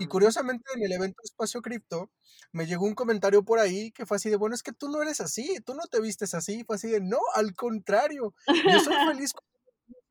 [0.00, 2.10] Y curiosamente en el evento Espacio Cripto
[2.52, 5.00] me llegó un comentario por ahí que fue así de, bueno, es que tú no
[5.00, 8.94] eres así, tú no te vistes así, fue así de, no, al contrario, yo soy
[9.16, 9.46] feliz con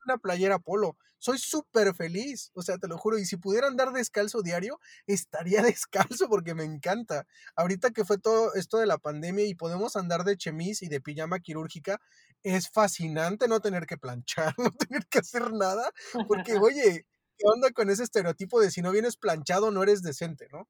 [0.07, 0.97] una playera polo.
[1.19, 3.17] Soy súper feliz, o sea, te lo juro.
[3.17, 7.27] Y si pudiera andar descalzo diario, estaría descalzo porque me encanta.
[7.55, 11.01] Ahorita que fue todo esto de la pandemia y podemos andar de chemis y de
[11.01, 11.99] pijama quirúrgica,
[12.43, 15.91] es fascinante no tener que planchar, no tener que hacer nada,
[16.27, 17.05] porque, oye,
[17.37, 20.67] ¿qué onda con ese estereotipo de si no vienes planchado no eres decente, ¿no?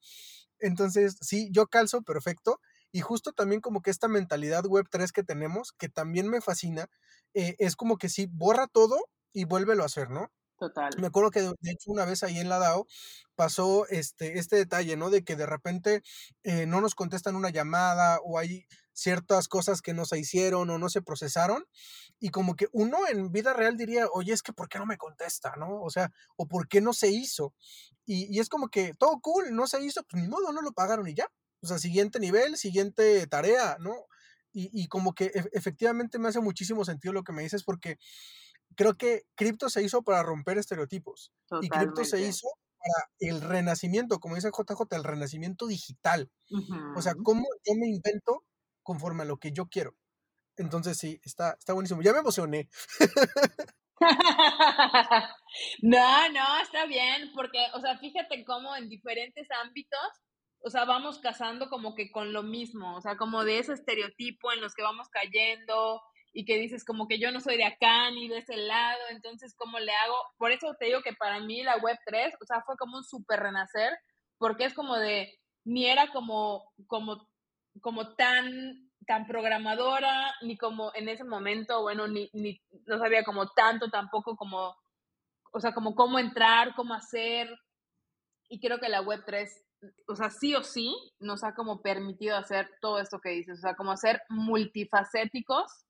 [0.60, 2.60] Entonces, sí, yo calzo perfecto.
[2.92, 6.90] Y justo también como que esta mentalidad web 3 que tenemos, que también me fascina,
[7.34, 8.98] eh, es como que sí, borra todo
[9.38, 10.32] y vuélvelo a hacer, ¿no?
[10.58, 10.90] Total.
[10.98, 12.88] Me acuerdo que de hecho una vez ahí en la DAO
[13.36, 15.12] pasó este, este detalle, ¿no?
[15.12, 16.02] De que de repente
[16.42, 20.80] eh, no nos contestan una llamada o hay ciertas cosas que no se hicieron o
[20.80, 21.66] no se procesaron
[22.20, 24.98] y como que uno en vida real diría, oye, es que ¿por qué no me
[24.98, 25.84] contesta, no?
[25.84, 27.54] O sea, o ¿por qué no se hizo?
[28.08, 31.08] Y, es como que todo cool, no se hizo, pues ni modo, no lo pagaron
[31.08, 31.28] y ya.
[31.62, 33.94] O sea, siguiente nivel, siguiente tarea, ¿no?
[34.52, 38.00] Y, y como que e, efectivamente me hace muchísimo sentido lo que me dices porque
[38.76, 41.32] creo que cripto se hizo para romper estereotipos.
[41.62, 46.30] Y cripto se hizo para el renacimiento, como dice JJ, el renacimiento digital.
[46.96, 48.44] O sea, cómo yo me invento
[48.84, 49.96] conforme a lo que yo quiero.
[50.58, 52.02] Entonces sí, está, está buenísimo.
[52.02, 52.70] Ya me emocioné.
[55.82, 60.00] no, no, está bien, porque, o sea, fíjate cómo en diferentes ámbitos,
[60.60, 64.52] o sea, vamos casando como que con lo mismo, o sea, como de ese estereotipo
[64.52, 66.02] en los que vamos cayendo,
[66.34, 69.56] y que dices como que yo no soy de acá ni de ese lado, entonces
[69.56, 70.16] ¿cómo le hago?
[70.38, 73.04] Por eso te digo que para mí la web 3, o sea, fue como un
[73.04, 73.98] súper renacer,
[74.38, 75.34] porque es como de,
[75.66, 77.28] ni era como, como,
[77.82, 83.50] como tan, tan programadora, ni como en ese momento, bueno, ni, ni, no sabía como
[83.50, 84.76] tanto tampoco como,
[85.52, 87.50] o sea, como cómo entrar, cómo hacer,
[88.50, 89.64] y creo que la web 3
[90.08, 93.62] o sea, sí o sí nos ha como permitido hacer todo esto que dices, o
[93.62, 95.87] sea, como ser multifacéticos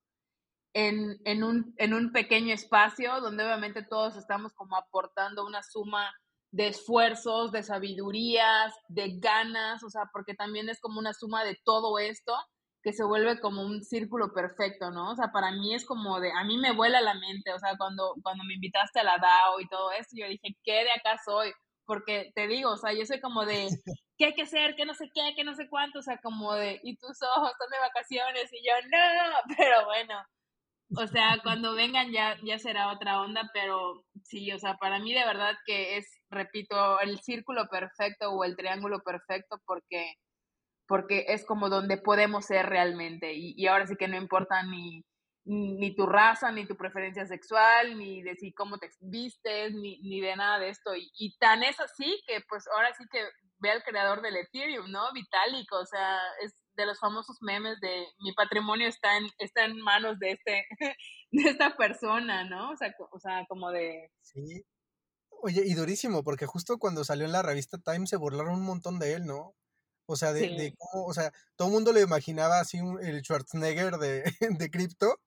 [0.77, 6.13] en, en, un, en un pequeño espacio donde obviamente todos estamos como aportando una suma
[6.51, 11.57] de esfuerzos, de sabidurías, de ganas, o sea, porque también es como una suma de
[11.65, 12.31] todo esto
[12.83, 15.13] que se vuelve como un círculo perfecto, ¿no?
[15.13, 17.75] O sea, para mí es como de, a mí me vuela la mente, o sea,
[17.75, 21.19] cuando, cuando me invitaste a la DAO y todo esto, yo dije, ¿qué de acá
[21.25, 21.51] soy?
[21.87, 23.67] Porque te digo, o sea, yo soy como de,
[24.19, 24.75] ¿qué hay que hacer?
[24.75, 25.33] ¿Qué no sé qué?
[25.35, 25.99] ¿Qué no sé cuánto?
[25.99, 30.23] O sea, como de, y tus ojos están de vacaciones y yo, no, pero bueno,
[30.95, 35.13] o sea, cuando vengan ya, ya será otra onda, pero sí, o sea, para mí
[35.13, 40.13] de verdad que es, repito, el círculo perfecto o el triángulo perfecto porque,
[40.87, 43.33] porque es como donde podemos ser realmente.
[43.33, 45.03] Y, y ahora sí que no importa ni,
[45.45, 50.21] ni tu raza, ni tu preferencia sexual, ni de si cómo te vistes, ni, ni
[50.21, 50.95] de nada de esto.
[50.95, 53.23] Y, y tan es así que pues ahora sí que
[53.59, 55.11] ve al creador del Ethereum, ¿no?
[55.13, 59.77] Vitalik, o sea, es de los famosos memes de mi patrimonio está en, está en
[59.81, 60.65] manos de este,
[61.31, 62.71] de esta persona, ¿no?
[62.71, 64.11] O sea, o sea, como de...
[64.21, 64.63] Sí.
[65.41, 68.97] Oye, y durísimo, porque justo cuando salió en la revista Time se burlaron un montón
[68.97, 69.55] de él, ¿no?
[70.09, 73.21] O sea, de, de cómo, o sea, todo el mundo le imaginaba así un, el
[73.21, 74.23] Schwarzenegger de,
[74.57, 75.19] de cripto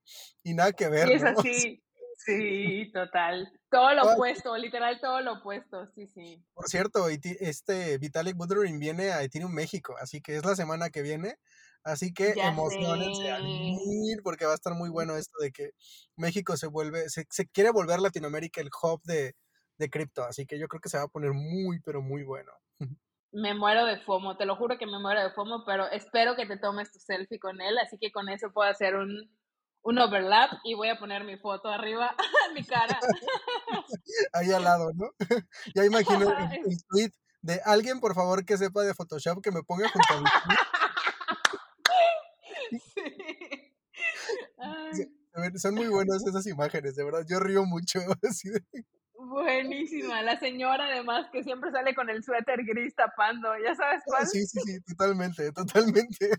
[0.43, 1.07] y nada que ver.
[1.07, 1.83] Sí, es así.
[2.25, 3.51] Sí, total.
[3.69, 6.43] Todo lo opuesto, literal todo lo opuesto, sí, sí.
[6.53, 11.01] Por cierto, este Vitalik Buterin viene a Ethereum México, así que es la semana que
[11.01, 11.35] viene.
[11.83, 15.71] Así que emocionense al ir, porque va a estar muy bueno esto de que
[16.15, 19.33] México se vuelve, se, quiere volver Latinoamérica el hub de,
[19.79, 22.51] de cripto, así que yo creo que se va a poner muy, pero muy bueno.
[23.31, 26.45] me muero de FOMO, te lo juro que me muero de FOMO, pero espero que
[26.45, 29.27] te tomes tu selfie con él, así que con eso puedo hacer un,
[29.83, 32.15] un overlap y voy a poner mi foto arriba,
[32.55, 32.99] mi cara.
[34.33, 35.11] Ahí al lado, ¿no?
[35.75, 39.89] Ya imagino el, tweet de alguien, por favor, que sepa de Photoshop, que me ponga
[39.89, 40.27] junto a mi
[44.93, 45.17] sí.
[45.57, 47.25] Son muy buenas esas imágenes, de verdad.
[47.27, 47.99] Yo río mucho.
[48.21, 48.61] Así de...
[49.15, 50.21] Buenísima.
[50.23, 53.49] La señora, además, que siempre sale con el suéter gris tapando.
[53.63, 54.27] ¿Ya sabes cuál?
[54.27, 56.31] Sí, sí, sí, totalmente, totalmente.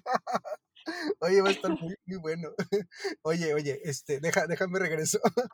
[1.21, 2.51] Oye, va a estar muy, muy bueno.
[3.23, 5.19] Oye, oye, este, deja, déjame regreso.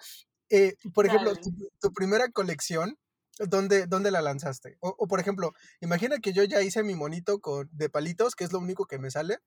[0.50, 1.34] Eh, por ejemplo,
[1.78, 2.96] tu, primera colección,
[3.38, 4.78] ¿dónde, dónde la lanzaste?
[4.80, 8.52] O, por ejemplo, imagina que yo ya hice mi monito con, de palitos, que es
[8.54, 9.40] lo único que me sale,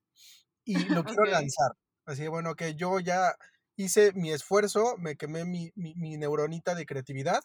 [0.63, 1.71] y lo quiero lanzar.
[2.05, 3.35] Así, bueno, que yo ya
[3.75, 7.41] hice mi esfuerzo, me quemé mi, mi, neuronita de creatividad.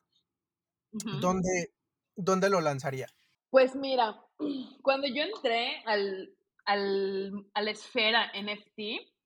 [0.92, 1.72] ¿Dónde,
[2.14, 3.06] ¿Dónde lo lanzaría?
[3.50, 4.22] Pues mira,
[4.82, 8.78] cuando yo entré al, al, a la esfera NFT,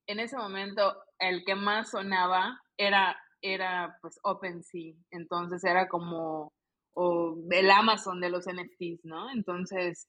[0.07, 6.53] en ese momento el que más sonaba era, era pues OpenSea, entonces era como
[7.51, 9.31] el Amazon de los NFTs, ¿no?
[9.31, 10.09] Entonces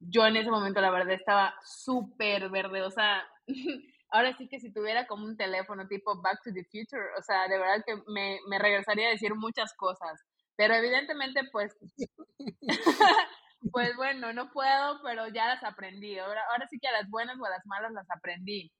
[0.00, 3.22] yo en ese momento la verdad estaba súper verde, o sea,
[4.10, 7.48] ahora sí que si tuviera como un teléfono tipo Back to the Future, o sea,
[7.48, 10.20] de verdad que me, me regresaría a decir muchas cosas,
[10.56, 11.76] pero evidentemente pues
[13.70, 16.18] Pues bueno, no puedo, pero ya las aprendí.
[16.18, 18.72] Ahora, ahora sí que a las buenas o a las malas las aprendí.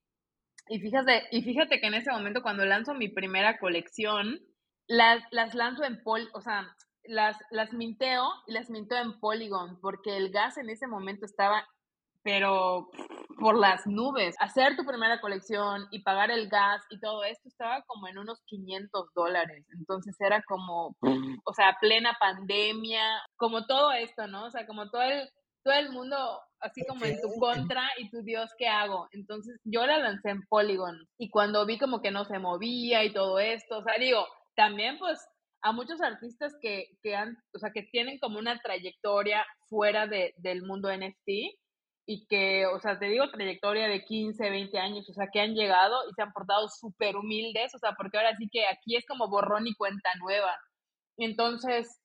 [0.67, 4.39] Y fíjate, y fíjate que en ese momento cuando lanzo mi primera colección,
[4.87, 9.79] las, las lanzo en pol, o sea, las, las minteo y las minteo en Polygon,
[9.81, 11.67] porque el gas en ese momento estaba
[12.23, 12.89] pero
[13.39, 14.35] por las nubes.
[14.39, 18.41] Hacer tu primera colección y pagar el gas y todo esto estaba como en unos
[18.45, 19.65] 500 dólares.
[19.77, 20.95] Entonces era como,
[21.45, 23.03] o sea, plena pandemia,
[23.35, 24.45] como todo esto, ¿no?
[24.45, 25.29] O sea, como todo el,
[25.63, 26.17] todo el mundo
[26.59, 29.07] así como en tu contra y tu Dios, ¿qué hago?
[29.11, 33.11] Entonces yo la lancé en Polygon y cuando vi como que no se movía y
[33.11, 35.19] todo esto, o sea, digo, también pues
[35.61, 40.33] a muchos artistas que, que han, o sea, que tienen como una trayectoria fuera de,
[40.37, 41.57] del mundo NFT,
[42.05, 45.53] y que, o sea, te digo, trayectoria de 15, 20 años, o sea, que han
[45.53, 49.05] llegado y se han portado súper humildes, o sea, porque ahora sí que aquí es
[49.07, 50.57] como borrón y cuenta nueva.
[51.17, 52.01] Entonces,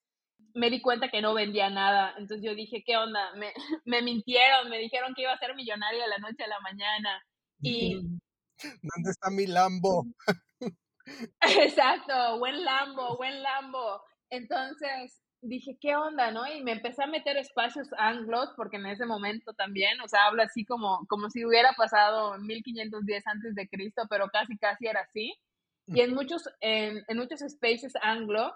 [0.55, 3.33] me di cuenta que no vendía nada, entonces yo dije, ¿qué onda?
[3.35, 3.53] Me,
[3.85, 7.23] me mintieron, me dijeron que iba a ser millonario de la noche a la mañana.
[7.61, 7.95] Y...
[7.95, 10.05] ¿Dónde está mi Lambo?
[11.41, 14.01] Exacto, buen Lambo, buen Lambo.
[14.31, 16.47] Entonces, dije, ¿qué onda, no?
[16.47, 20.45] Y me empecé a meter espacios anglos, porque en ese momento también, o sea, habla
[20.45, 25.35] así como, como si hubiera pasado 1510 antes de Cristo, pero casi, casi era así.
[25.87, 28.53] Y en muchos, en, en muchos spaces anglo,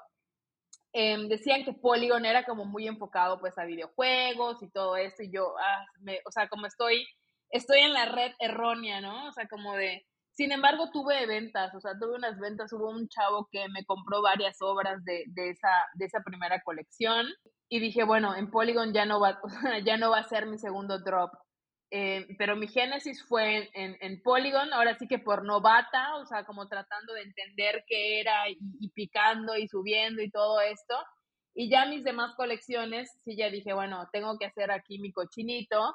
[0.93, 5.31] em, decían que Polygon era como muy enfocado pues a videojuegos y todo esto, y
[5.31, 7.07] yo, ah, me, o sea, como estoy,
[7.51, 9.29] estoy en la red errónea, ¿no?
[9.29, 13.09] O sea, como de, sin embargo, tuve ventas, o sea, tuve unas ventas, hubo un
[13.09, 17.27] chavo que me compró varias obras de, de, esa, de esa primera colección
[17.69, 19.41] y dije, bueno, en Polygon ya no va,
[19.85, 21.33] ya no va a ser mi segundo drop.
[21.91, 26.45] Eh, pero mi génesis fue en, en, Polygon, ahora sí que por novata, o sea,
[26.47, 30.95] como tratando de entender qué era y, y picando y subiendo y todo esto.
[31.55, 35.95] Y ya mis demás colecciones, sí, ya dije, bueno, tengo que hacer aquí mi cochinito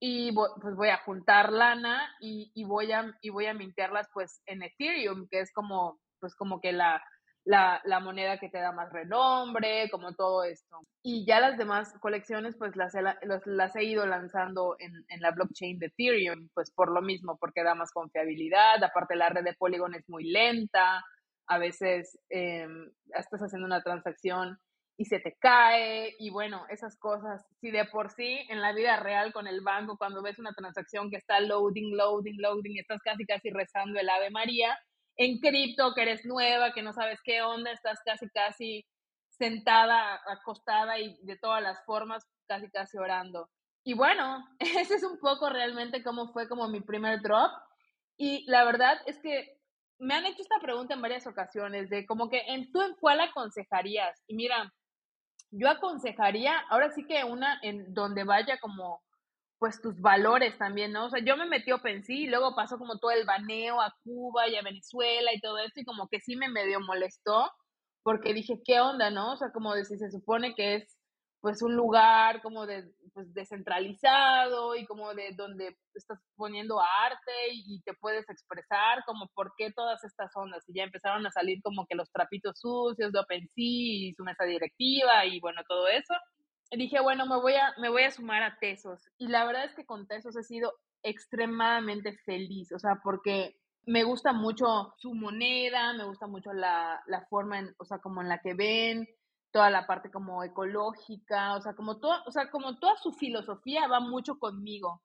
[0.00, 4.42] y pues voy a juntar lana y, y, voy a y voy a mintearlas pues
[4.46, 7.02] en Ethereum que es como pues como que la,
[7.44, 10.80] la, la, moneda que te da más renombre, como todo esto.
[11.02, 13.02] Y ya las demás colecciones, pues las he,
[13.46, 17.64] las he ido lanzando en, en, la blockchain de Ethereum, pues por lo mismo, porque
[17.64, 18.82] da más confiabilidad.
[18.84, 21.02] Aparte, la red de Polygon es muy lenta.
[21.46, 22.68] A veces eh,
[23.14, 24.58] estás haciendo una transacción
[25.00, 27.42] y se te cae y bueno, esas cosas.
[27.58, 31.08] Si de por sí en la vida real con el banco, cuando ves una transacción
[31.08, 34.78] que está loading, loading, loading, estás casi, casi rezando el Ave María,
[35.16, 38.84] en cripto, que eres nueva, que no sabes qué onda, estás casi, casi
[39.30, 43.48] sentada, acostada y de todas las formas, casi, casi orando.
[43.82, 47.50] Y bueno, ese es un poco realmente cómo fue como mi primer drop.
[48.18, 49.56] Y la verdad es que
[49.98, 53.22] me han hecho esta pregunta en varias ocasiones de como que en tú en cuál
[53.22, 54.22] aconsejarías.
[54.26, 54.70] Y mira,
[55.50, 59.02] yo aconsejaría, ahora sí que una en donde vaya como
[59.58, 61.06] pues tus valores también, ¿no?
[61.06, 63.94] O sea, yo me metí a OpenSea y luego pasó como todo el baneo a
[64.02, 67.50] Cuba y a Venezuela y todo esto y como que sí me medio molestó
[68.02, 69.32] porque dije, ¿qué onda, no?
[69.34, 70.96] O sea, como de si se supone que es
[71.40, 77.80] pues un lugar como de pues, descentralizado y como de donde estás poniendo arte y
[77.82, 80.64] te puedes expresar, como por qué todas estas ondas.
[80.68, 84.44] Y ya empezaron a salir como que los trapitos sucios de OpenSea y su mesa
[84.44, 86.14] directiva y bueno, todo eso.
[86.70, 89.02] dije, bueno, me voy, a, me voy a sumar a Tesos.
[89.18, 93.56] Y la verdad es que con Tesos he sido extremadamente feliz, o sea, porque
[93.86, 98.20] me gusta mucho su moneda, me gusta mucho la, la forma, en, o sea, como
[98.20, 99.08] en la que ven,
[99.52, 103.88] toda la parte como ecológica, o sea, como toda, o sea, como toda su filosofía
[103.88, 105.02] va mucho conmigo.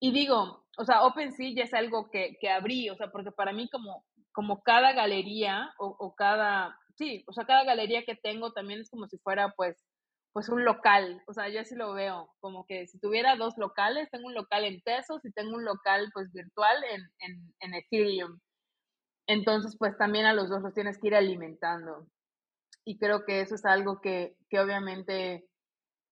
[0.00, 3.52] Y digo, o sea, OpenSea ya es algo que, que abrí, o sea, porque para
[3.52, 8.52] mí como, como cada galería o, o cada, sí, o sea, cada galería que tengo
[8.52, 9.76] también es como si fuera pues
[10.36, 14.10] pues un local, o sea, yo así lo veo, como que si tuviera dos locales,
[14.10, 18.38] tengo un local en pesos y tengo un local pues virtual en, en, en Ethereum.
[19.26, 22.06] Entonces, pues también a los dos los tienes que ir alimentando.
[22.86, 25.44] Y creo que eso es algo que, que obviamente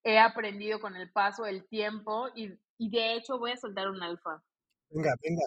[0.03, 4.03] he aprendido con el paso del tiempo y, y de hecho voy a soltar un
[4.03, 4.43] alfa.
[4.89, 5.45] Venga, venga.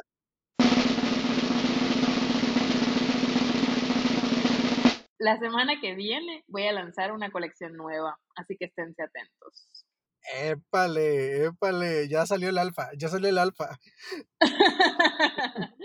[5.18, 9.87] La semana que viene voy a lanzar una colección nueva, así que esténse atentos.
[10.34, 13.78] Épale, épale, ya salió el alfa, ya salió el alfa.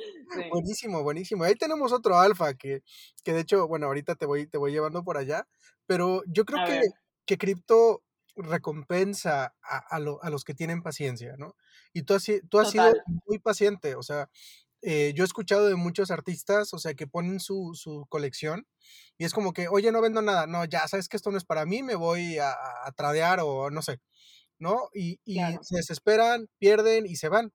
[0.52, 1.44] Buenísimo, buenísimo.
[1.44, 2.82] Ahí tenemos otro alfa que,
[3.24, 5.48] que de hecho, bueno, ahorita te voy, te voy llevando por allá,
[5.86, 6.82] pero yo creo que,
[7.26, 8.04] que cripto
[8.36, 11.56] recompensa a, a, a, los que tienen paciencia, ¿no?
[11.94, 12.92] Y tú has, tú has sido
[13.28, 14.30] muy paciente, o sea,
[14.82, 18.68] eh, yo he escuchado de muchos artistas, o sea, que ponen su, su, colección
[19.18, 21.46] y es como que, oye, no vendo nada, no, ya sabes que esto no es
[21.46, 24.00] para mí, me voy a, a tradear o no sé,
[24.60, 24.90] ¿no?
[24.94, 25.60] Y, y claro.
[25.64, 27.52] se desesperan, pierden y se van.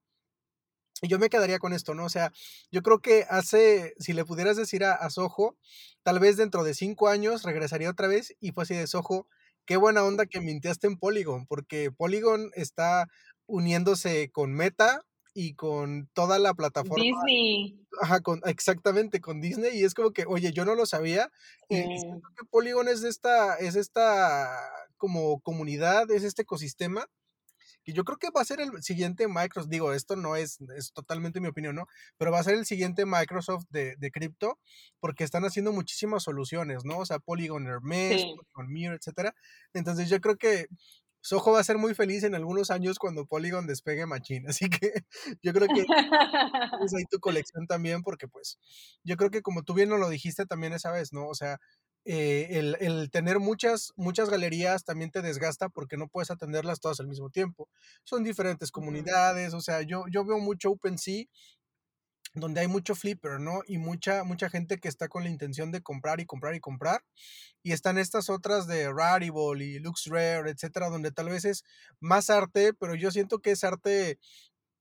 [1.01, 2.05] Y yo me quedaría con esto, ¿no?
[2.05, 2.32] O sea,
[2.72, 5.57] yo creo que hace, si le pudieras decir a, a Soho,
[6.03, 9.28] tal vez dentro de cinco años regresaría otra vez y fue así de Soho,
[9.64, 13.07] qué buena onda que mintiaste en Polygon, porque Polygon está
[13.46, 15.03] uniéndose con Meta,
[15.34, 17.02] y con toda la plataforma.
[17.02, 17.86] Disney.
[18.00, 19.78] Ajá, con, exactamente, con Disney.
[19.78, 21.30] Y es como que, oye, yo no lo sabía.
[21.68, 21.76] Sí.
[21.76, 24.48] Y siento que Polygon es esta, es esta
[24.96, 27.06] como comunidad, es este ecosistema.
[27.84, 29.70] Y yo creo que va a ser el siguiente Microsoft.
[29.70, 31.86] Digo, esto no es, es totalmente mi opinión, ¿no?
[32.18, 34.58] Pero va a ser el siguiente Microsoft de, de cripto,
[35.00, 36.98] porque están haciendo muchísimas soluciones, ¿no?
[36.98, 38.34] O sea, Polygon Hermes, sí.
[38.36, 39.34] Polygon Mirror, etcétera.
[39.72, 40.66] Entonces yo creo que
[41.20, 44.48] Soho va a ser muy feliz en algunos años cuando Polygon despegue Machine.
[44.48, 44.92] Así que
[45.42, 48.58] yo creo que es ahí tu colección también, porque pues
[49.04, 51.26] yo creo que como tú bien nos lo dijiste también esa vez, ¿no?
[51.26, 51.58] O sea,
[52.04, 57.00] eh, el, el, tener muchas, muchas galerías también te desgasta porque no puedes atenderlas todas
[57.00, 57.68] al mismo tiempo.
[58.04, 61.24] Son diferentes comunidades, o sea, yo, yo veo mucho OpenSea
[62.41, 63.61] donde hay mucho flipper, ¿no?
[63.66, 67.05] Y mucha, mucha gente que está con la intención de comprar y comprar y comprar.
[67.62, 71.64] Y están estas otras de Rarible y Lux Rare, etcétera, donde tal vez es
[72.01, 74.18] más arte, pero yo siento que es arte,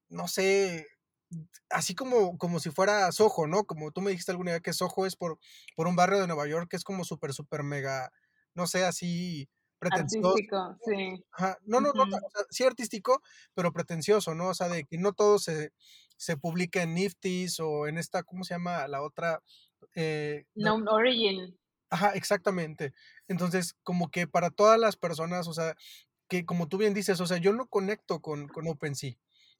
[0.09, 0.87] no sé,
[1.69, 3.65] así como, como si fuera Soho, ¿no?
[3.65, 5.39] Como tú me dijiste alguna vez que Soho es por,
[5.75, 8.11] por un barrio de Nueva York que es como súper, súper mega,
[8.53, 9.49] no sé, así
[9.79, 10.29] pretencioso.
[10.29, 11.23] Artístico, sí.
[11.31, 11.57] Ajá.
[11.63, 12.09] No, no, uh -huh.
[12.09, 13.21] no, o sea, sí artístico,
[13.53, 14.49] pero pretencioso, ¿no?
[14.49, 15.71] O sea, de que no todo se,
[16.17, 19.41] se publica en Niftis o en esta, ¿cómo se llama la otra?
[19.95, 21.57] Eh, no, no, Origin.
[21.89, 22.93] Ajá, exactamente.
[23.27, 25.75] Entonces, como que para todas las personas, o sea,
[26.27, 29.13] que como tú bien dices, o sea, yo no conecto con, con OpenSea.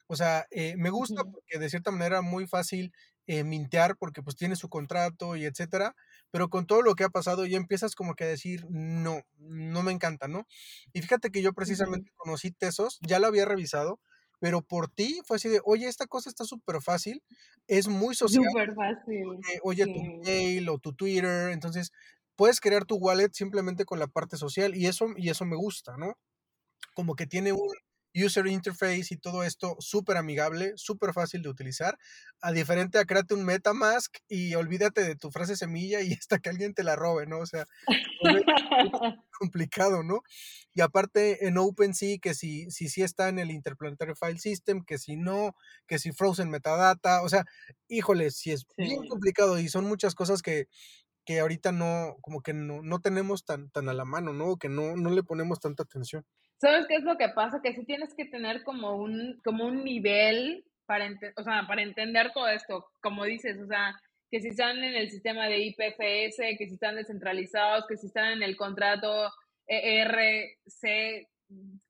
[0.08, 2.94] O sea, eh, me gusta porque de cierta manera muy fácil
[3.28, 5.96] eh, mintear porque pues tiene su contrato y etcétera,
[6.32, 9.84] pero con todo lo que ha pasado ya empiezas como que a decir, no, no
[9.84, 10.48] me encanta, ¿no?
[10.94, 12.18] Y fíjate que yo precisamente uh -huh.
[12.18, 14.00] conocí Tesos, ya lo había revisado,
[14.40, 17.24] pero por ti fue así de, oye, esta cosa está súper fácil,
[17.68, 18.46] es muy social.
[18.52, 19.34] Súper fácil.
[19.54, 19.94] Eh, oye, sí.
[19.94, 21.92] tu mail o tu Twitter, entonces
[22.36, 25.98] puedes crear tu wallet simplemente con la parte social y eso, y eso me gusta,
[25.98, 26.18] ¿no?
[26.94, 27.74] Como que tiene un
[28.26, 31.98] user interface y todo esto súper amigable, súper fácil de utilizar,
[32.42, 36.50] a diferente a créate un MetaMask y olvídate de tu frase semilla y hasta que
[36.50, 37.40] alguien te la robe, ¿no?
[37.40, 37.68] O sea,
[39.40, 40.22] complicado, ¿no?
[40.74, 44.98] Y aparte en OpenSea, que si, si sí está en el Interplanetary File System, que
[44.98, 45.56] si no,
[45.88, 47.46] que si Frozen Metadata, o sea,
[47.88, 48.84] híjole, si es sí.
[48.84, 50.68] bien complicado y son muchas cosas que,
[51.26, 54.58] que ahorita no, como que no, no tenemos tan, tan a la mano, ¿no?
[54.58, 56.26] Que no, no le ponemos tanta atención.
[56.60, 57.62] ¿Sabes qué es lo que pasa?
[57.62, 62.32] Que sí tienes que tener como un, como un nivel para, o sea, para entender
[62.34, 63.94] todo esto, como dices, o sea,
[64.32, 68.32] que si están en el sistema de IPFS, que si están descentralizados, que si están
[68.34, 69.32] en el contrato
[69.68, 71.28] ERC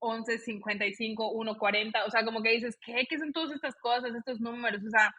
[0.01, 3.05] 1155 140, o sea, como que dices, ¿qué?
[3.09, 4.82] ¿Qué son todas estas cosas, estos números?
[4.86, 5.13] O sea,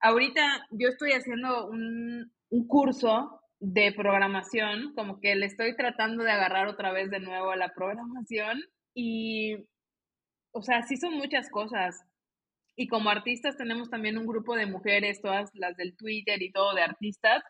[0.00, 6.30] ahorita yo estoy haciendo un, un curso de programación, como que le estoy tratando de
[6.32, 8.60] agarrar otra vez de nuevo a la programación
[9.00, 9.56] y,
[10.50, 12.04] o sea, sí son muchas cosas.
[12.74, 16.74] Y como artistas tenemos también un grupo de mujeres, todas las del Twitter y todo
[16.74, 17.44] de artistas,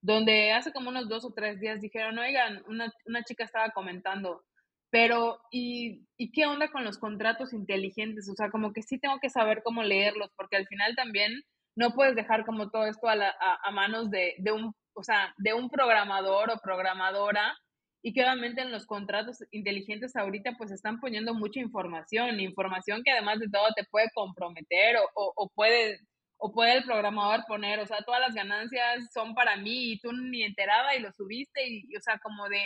[0.00, 4.44] donde hace como unos dos o tres días dijeron, oigan, una, una chica estaba comentando,
[4.90, 8.28] pero ¿y, ¿y qué onda con los contratos inteligentes?
[8.30, 11.32] O sea, como que sí tengo que saber cómo leerlos, porque al final también
[11.74, 13.16] no puedes dejar como todo esto a,
[13.64, 17.56] a, manos de, de, un, o sea, de un programador o programadora
[18.02, 23.12] y que obviamente en los contratos inteligentes ahorita pues están poniendo mucha información, información que
[23.12, 26.00] además de todo te puede comprometer o, o, puede
[26.38, 30.12] o puede el programador poner, o sea, todas las ganancias son para mí y tú
[30.12, 32.60] ni enteraba y lo subiste y, o sea, como de,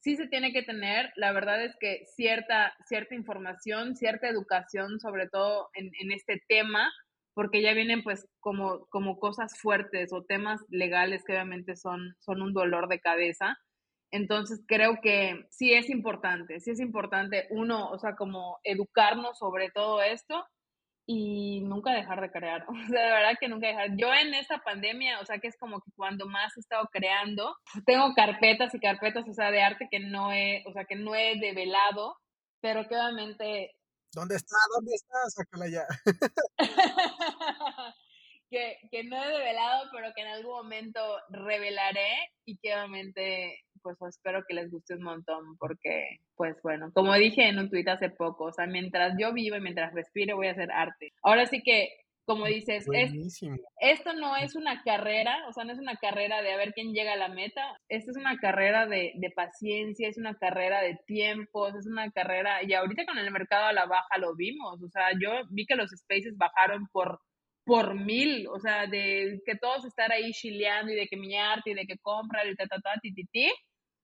[0.00, 5.28] sí se tiene que tener, la verdad es que cierta, cierta información, cierta educación, sobre
[5.28, 6.90] todo en, en este tema,
[7.34, 12.40] porque ya vienen pues como, como cosas fuertes o temas legales que obviamente son, son
[12.40, 13.58] un dolor de cabeza.
[14.12, 19.70] Entonces creo que sí es importante, sí es importante uno, o sea, como educarnos sobre
[19.70, 20.46] todo esto
[21.06, 22.66] y nunca dejar de crear.
[22.68, 23.96] O sea, de verdad que nunca dejar.
[23.96, 27.56] Yo en esta pandemia, o sea, que es como que cuando más he estado creando,
[27.86, 31.14] tengo carpetas y carpetas, o sea, de arte que no he, o sea, que no
[31.14, 32.16] he develado,
[32.60, 33.74] pero que obviamente...
[34.12, 34.56] ¿Dónde está?
[34.74, 35.16] ¿Dónde está?
[35.30, 35.86] Sácala ya.
[38.50, 41.00] que, que no he develado, pero que en algún momento
[41.30, 47.14] revelaré y que obviamente pues espero que les guste un montón porque, pues bueno, como
[47.14, 50.48] dije en un tuit hace poco, o sea, mientras yo vivo y mientras respire voy
[50.48, 51.12] a hacer arte.
[51.22, 51.88] Ahora sí que,
[52.24, 52.86] como dices,
[53.80, 56.92] esto no es una carrera, o sea, no es una carrera de a ver quién
[56.92, 60.98] llega a la meta, esto es una carrera de, de paciencia, es una carrera de
[61.06, 64.88] tiempos, es una carrera, y ahorita con el mercado a la baja lo vimos, o
[64.88, 67.20] sea, yo vi que los spaces bajaron por
[67.64, 71.70] por mil, o sea, de que todos estar ahí chileando y de que mi arte
[71.70, 73.52] y de que compra el ta ta ta ti, ti, ti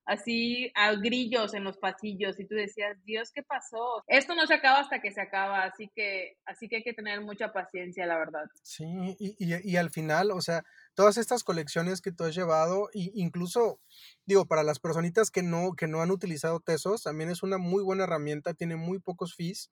[0.09, 4.03] así a grillos en los pasillos y tú decías, Dios, ¿qué pasó?
[4.07, 7.21] Esto no se acaba hasta que se acaba, así que, así que hay que tener
[7.21, 8.45] mucha paciencia, la verdad.
[8.63, 8.87] Sí,
[9.19, 10.65] y, y, y al final, o sea,
[10.99, 13.79] todas estas colecciones que tú has llevado, e incluso,
[14.27, 17.85] digo, para las personitas que no, que no han utilizado Tesos, también es una muy
[17.85, 19.71] buena herramienta, tiene muy pocos fees,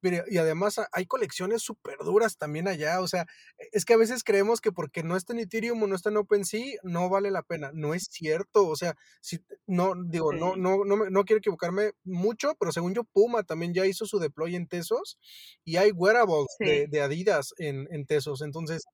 [0.00, 3.26] pero, y además hay colecciones súper duras también allá, o sea,
[3.58, 6.08] e, es que a veces creemos que porque no está en Ethereum o no está
[6.08, 10.56] en OpenSea, no vale la pena, no es cierto, o sea, si, no, digo, no,
[10.56, 14.56] no, no, no quiero equivocarme mucho, pero según yo, Puma también ya hizo su deploy
[14.56, 15.18] en Tesos,
[15.66, 18.86] y hay wearables de, de, Adidas en, en Tesos, entonces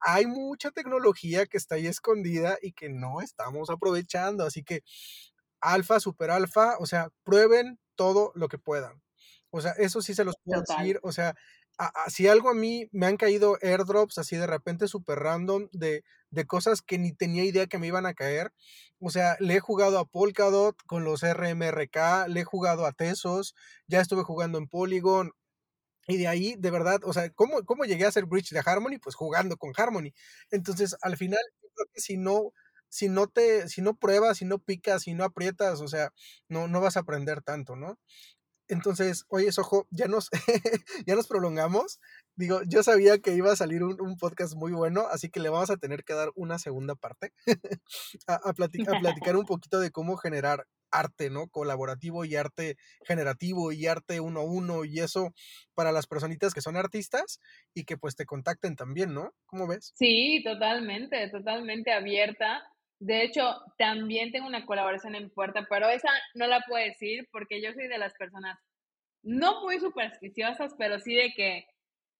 [0.00, 4.44] hay mucha tecnología que está ahí escondida y que no estamos aprovechando.
[4.44, 4.82] Así que
[5.60, 9.02] alfa, super alfa, o sea, prueben todo lo que puedan.
[9.50, 11.00] O sea, eso sí se los puedo decir.
[11.02, 11.34] O sea,
[12.08, 16.46] si algo a mí me han caído airdrops así de repente super random de, de,
[16.46, 18.52] cosas que ni tenía idea que me iban a caer.
[18.98, 23.54] O sea, le he jugado a Polkadot con los RMRK, le he jugado a Tesos,
[23.86, 25.32] ya estuve jugando en Polygon.
[26.06, 28.98] Y de ahí, de verdad, o sea, ¿cómo, ¿cómo llegué a ser bridge de Harmony?
[29.02, 30.12] Pues jugando con Harmony.
[30.50, 31.40] Entonces, al final,
[31.74, 32.52] creo que si no,
[32.88, 36.12] si no te, si no pruebas, si no picas, si no aprietas, o sea,
[36.48, 37.98] no, no vas a aprender tanto, ¿no?
[38.68, 40.28] Entonces, oye, Sojo, ya nos,
[41.06, 42.00] ya nos prolongamos.
[42.36, 45.48] Digo, yo sabía que iba a salir un, un, podcast muy bueno, así que le
[45.48, 47.32] vamos a tener que dar una segunda parte
[48.26, 51.48] a, a platicar un poquito de cómo generar arte, ¿no?
[51.48, 55.32] Colaborativo y arte generativo y arte uno a uno y eso
[55.74, 57.40] para las personitas que son artistas
[57.74, 59.32] y que pues te contacten también, ¿no?
[59.46, 59.92] ¿Cómo ves?
[59.96, 62.62] Sí, totalmente, totalmente abierta.
[62.98, 63.42] De hecho,
[63.78, 67.88] también tengo una colaboración en puerta, pero esa no la puedo decir porque yo soy
[67.88, 68.58] de las personas
[69.22, 71.66] no muy supersticiosas, pero sí de que,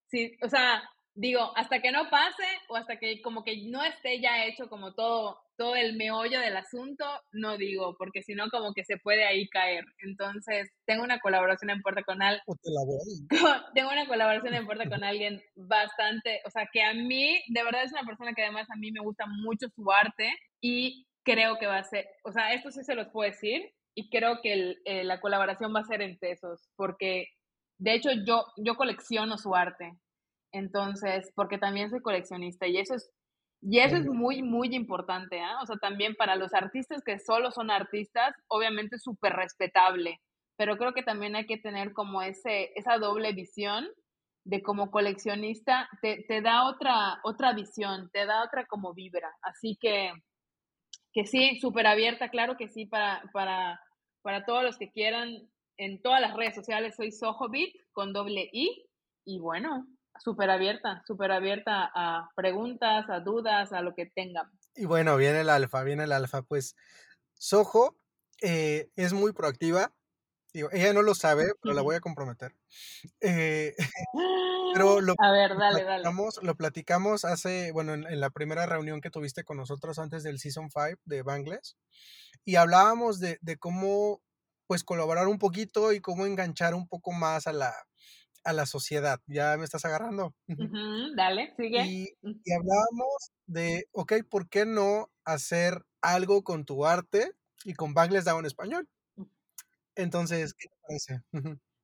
[0.07, 0.83] sí, o sea,
[1.17, 4.93] digo, hasta que no pase o hasta que como que no esté ya hecho como
[4.93, 9.25] todo todo el meollo del asunto, no digo, porque si no como que se puede
[9.25, 9.83] ahí caer.
[10.03, 12.43] Entonces, tengo una colaboración en puerta con alguien.
[13.73, 17.83] tengo una colaboración en puerta con alguien bastante, o sea, que a mí, de verdad
[17.83, 21.65] es una persona que además a mí me gusta mucho su arte y creo que
[21.65, 25.03] va a ser, o sea, esto sí se los puedo decir y creo que eh,
[25.03, 27.29] la colaboración va a ser en tesos, porque
[27.79, 29.91] de hecho yo, yo colecciono su arte.
[30.57, 33.11] Entonces, porque también soy coleccionista y eso es
[33.61, 35.59] y eso es muy, muy importante, ¿ah?
[35.63, 40.21] O sea, también para los artistas que solo son artistas, obviamente súper respetable,
[40.57, 43.87] pero creo que también hay que tener como ese, esa doble visión
[44.45, 49.29] de como coleccionista, te, te da otra, otra visión, te da otra como vibra.
[49.41, 50.11] Así que,
[51.11, 53.79] que sí, súper abierta, claro que sí, para, para,
[54.21, 58.85] para todos los que quieran, en todas las redes sociales soy Sohobit con doble I,
[59.25, 59.85] y bueno,
[60.19, 64.51] súper abierta, súper abierta a preguntas, a dudas, a lo que tengan.
[64.75, 66.41] Y bueno, viene el alfa, viene el alfa.
[66.41, 66.75] Pues
[67.33, 67.97] Soho
[68.41, 69.93] eh, es muy proactiva.
[70.53, 72.55] Digo, ella no lo sabe, pero la voy a comprometer.
[73.21, 73.75] Eh,
[74.73, 76.47] pero lo, a ver, dale, platicamos, dale.
[76.47, 80.39] lo platicamos hace, bueno, en, en, la primera reunión que tuviste con nosotros antes del
[80.39, 81.77] Season 5 de Bangles.
[82.45, 84.21] Y hablábamos de, de cómo
[84.67, 87.73] pues colaborar un poquito y cómo enganchar un poco más a la,
[88.47, 89.19] a la sociedad.
[89.27, 90.33] ¿Ya me estás agarrando?
[91.15, 91.83] dale, sigue.
[91.85, 97.33] Y, y hablábamos de, ok, ¿por qué no hacer algo con tu arte
[97.65, 98.87] y con Bangles Down en español?
[99.95, 101.21] Entonces, ¿qué te parece?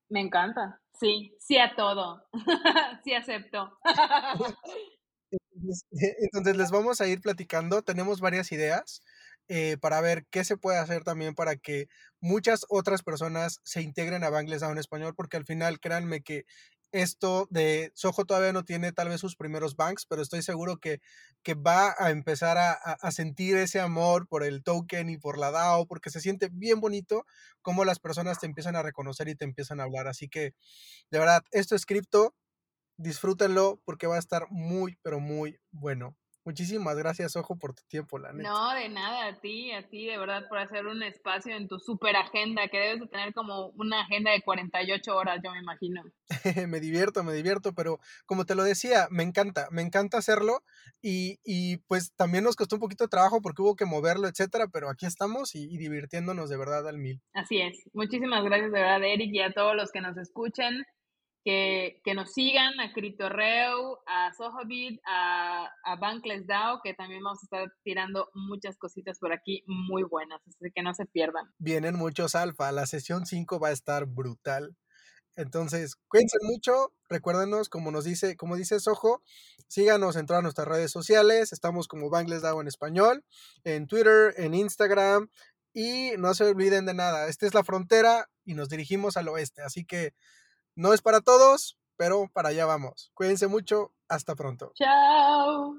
[0.07, 0.79] Me encanta.
[0.97, 2.23] Sí, sí a todo.
[3.03, 3.77] sí acepto.
[5.91, 7.81] Entonces les vamos a ir platicando.
[7.81, 9.01] Tenemos varias ideas
[9.55, 11.87] eh, para ver qué se puede hacer también para que
[12.19, 16.45] muchas otras personas se integren a Bangles en español, porque al final, créanme que
[16.91, 21.01] esto de Soho todavía no tiene tal vez sus primeros banks, pero estoy seguro que,
[21.43, 25.51] que va a empezar a, a, sentir ese amor por el token y por la
[25.51, 27.23] DAO, porque se siente bien bonito
[27.61, 30.07] cómo las personas te empiezan a reconocer y te empiezan a hablar.
[30.07, 30.55] Así que,
[31.11, 32.33] de verdad, esto es cripto,
[32.97, 36.17] disfrútenlo porque va a estar muy, pero muy bueno.
[36.45, 38.49] Muchísimas gracias, Ojo, por tu tiempo, la neta.
[38.49, 41.79] No, de nada, a ti, a ti, de verdad, por hacer un espacio en tu
[41.79, 46.03] super agenda, que debes de tener como una agenda de 48 horas, yo me imagino.
[46.67, 50.63] me divierto, me divierto, pero como te lo decía, me encanta, me encanta hacerlo
[51.01, 54.67] y, y, pues también nos costó un poquito de trabajo porque hubo que moverlo, etcétera,
[54.67, 57.21] pero aquí estamos y, y divirtiéndonos de verdad al mil.
[57.33, 57.77] Así es.
[57.93, 60.83] Muchísimas gracias de verdad, Eric, y a todos los que nos escuchen
[61.43, 67.39] que, que, nos sigan a Critorreu, a Sohobit, a, a Bankless DAO, que también vamos
[67.41, 71.45] a estar tirando muchas cositas por aquí muy buenas, así que no se pierdan.
[71.57, 74.75] Vienen muchos alfa, la sesión 5 va a estar brutal.
[75.35, 79.23] Entonces, cuídense mucho, recuérdenos, como nos dice, como dice Soho,
[79.67, 83.25] síganos en todas nuestras redes sociales, estamos como Bankless DAO en español,
[83.63, 85.29] en Twitter, en Instagram,
[85.73, 89.63] y no se olviden de nada, esta es la frontera y nos dirigimos al oeste,
[89.63, 90.13] así que
[90.75, 93.11] no es para todos, pero para allá vamos.
[93.13, 93.93] Cuídense mucho.
[94.07, 94.71] Hasta pronto.
[94.75, 95.75] Chao.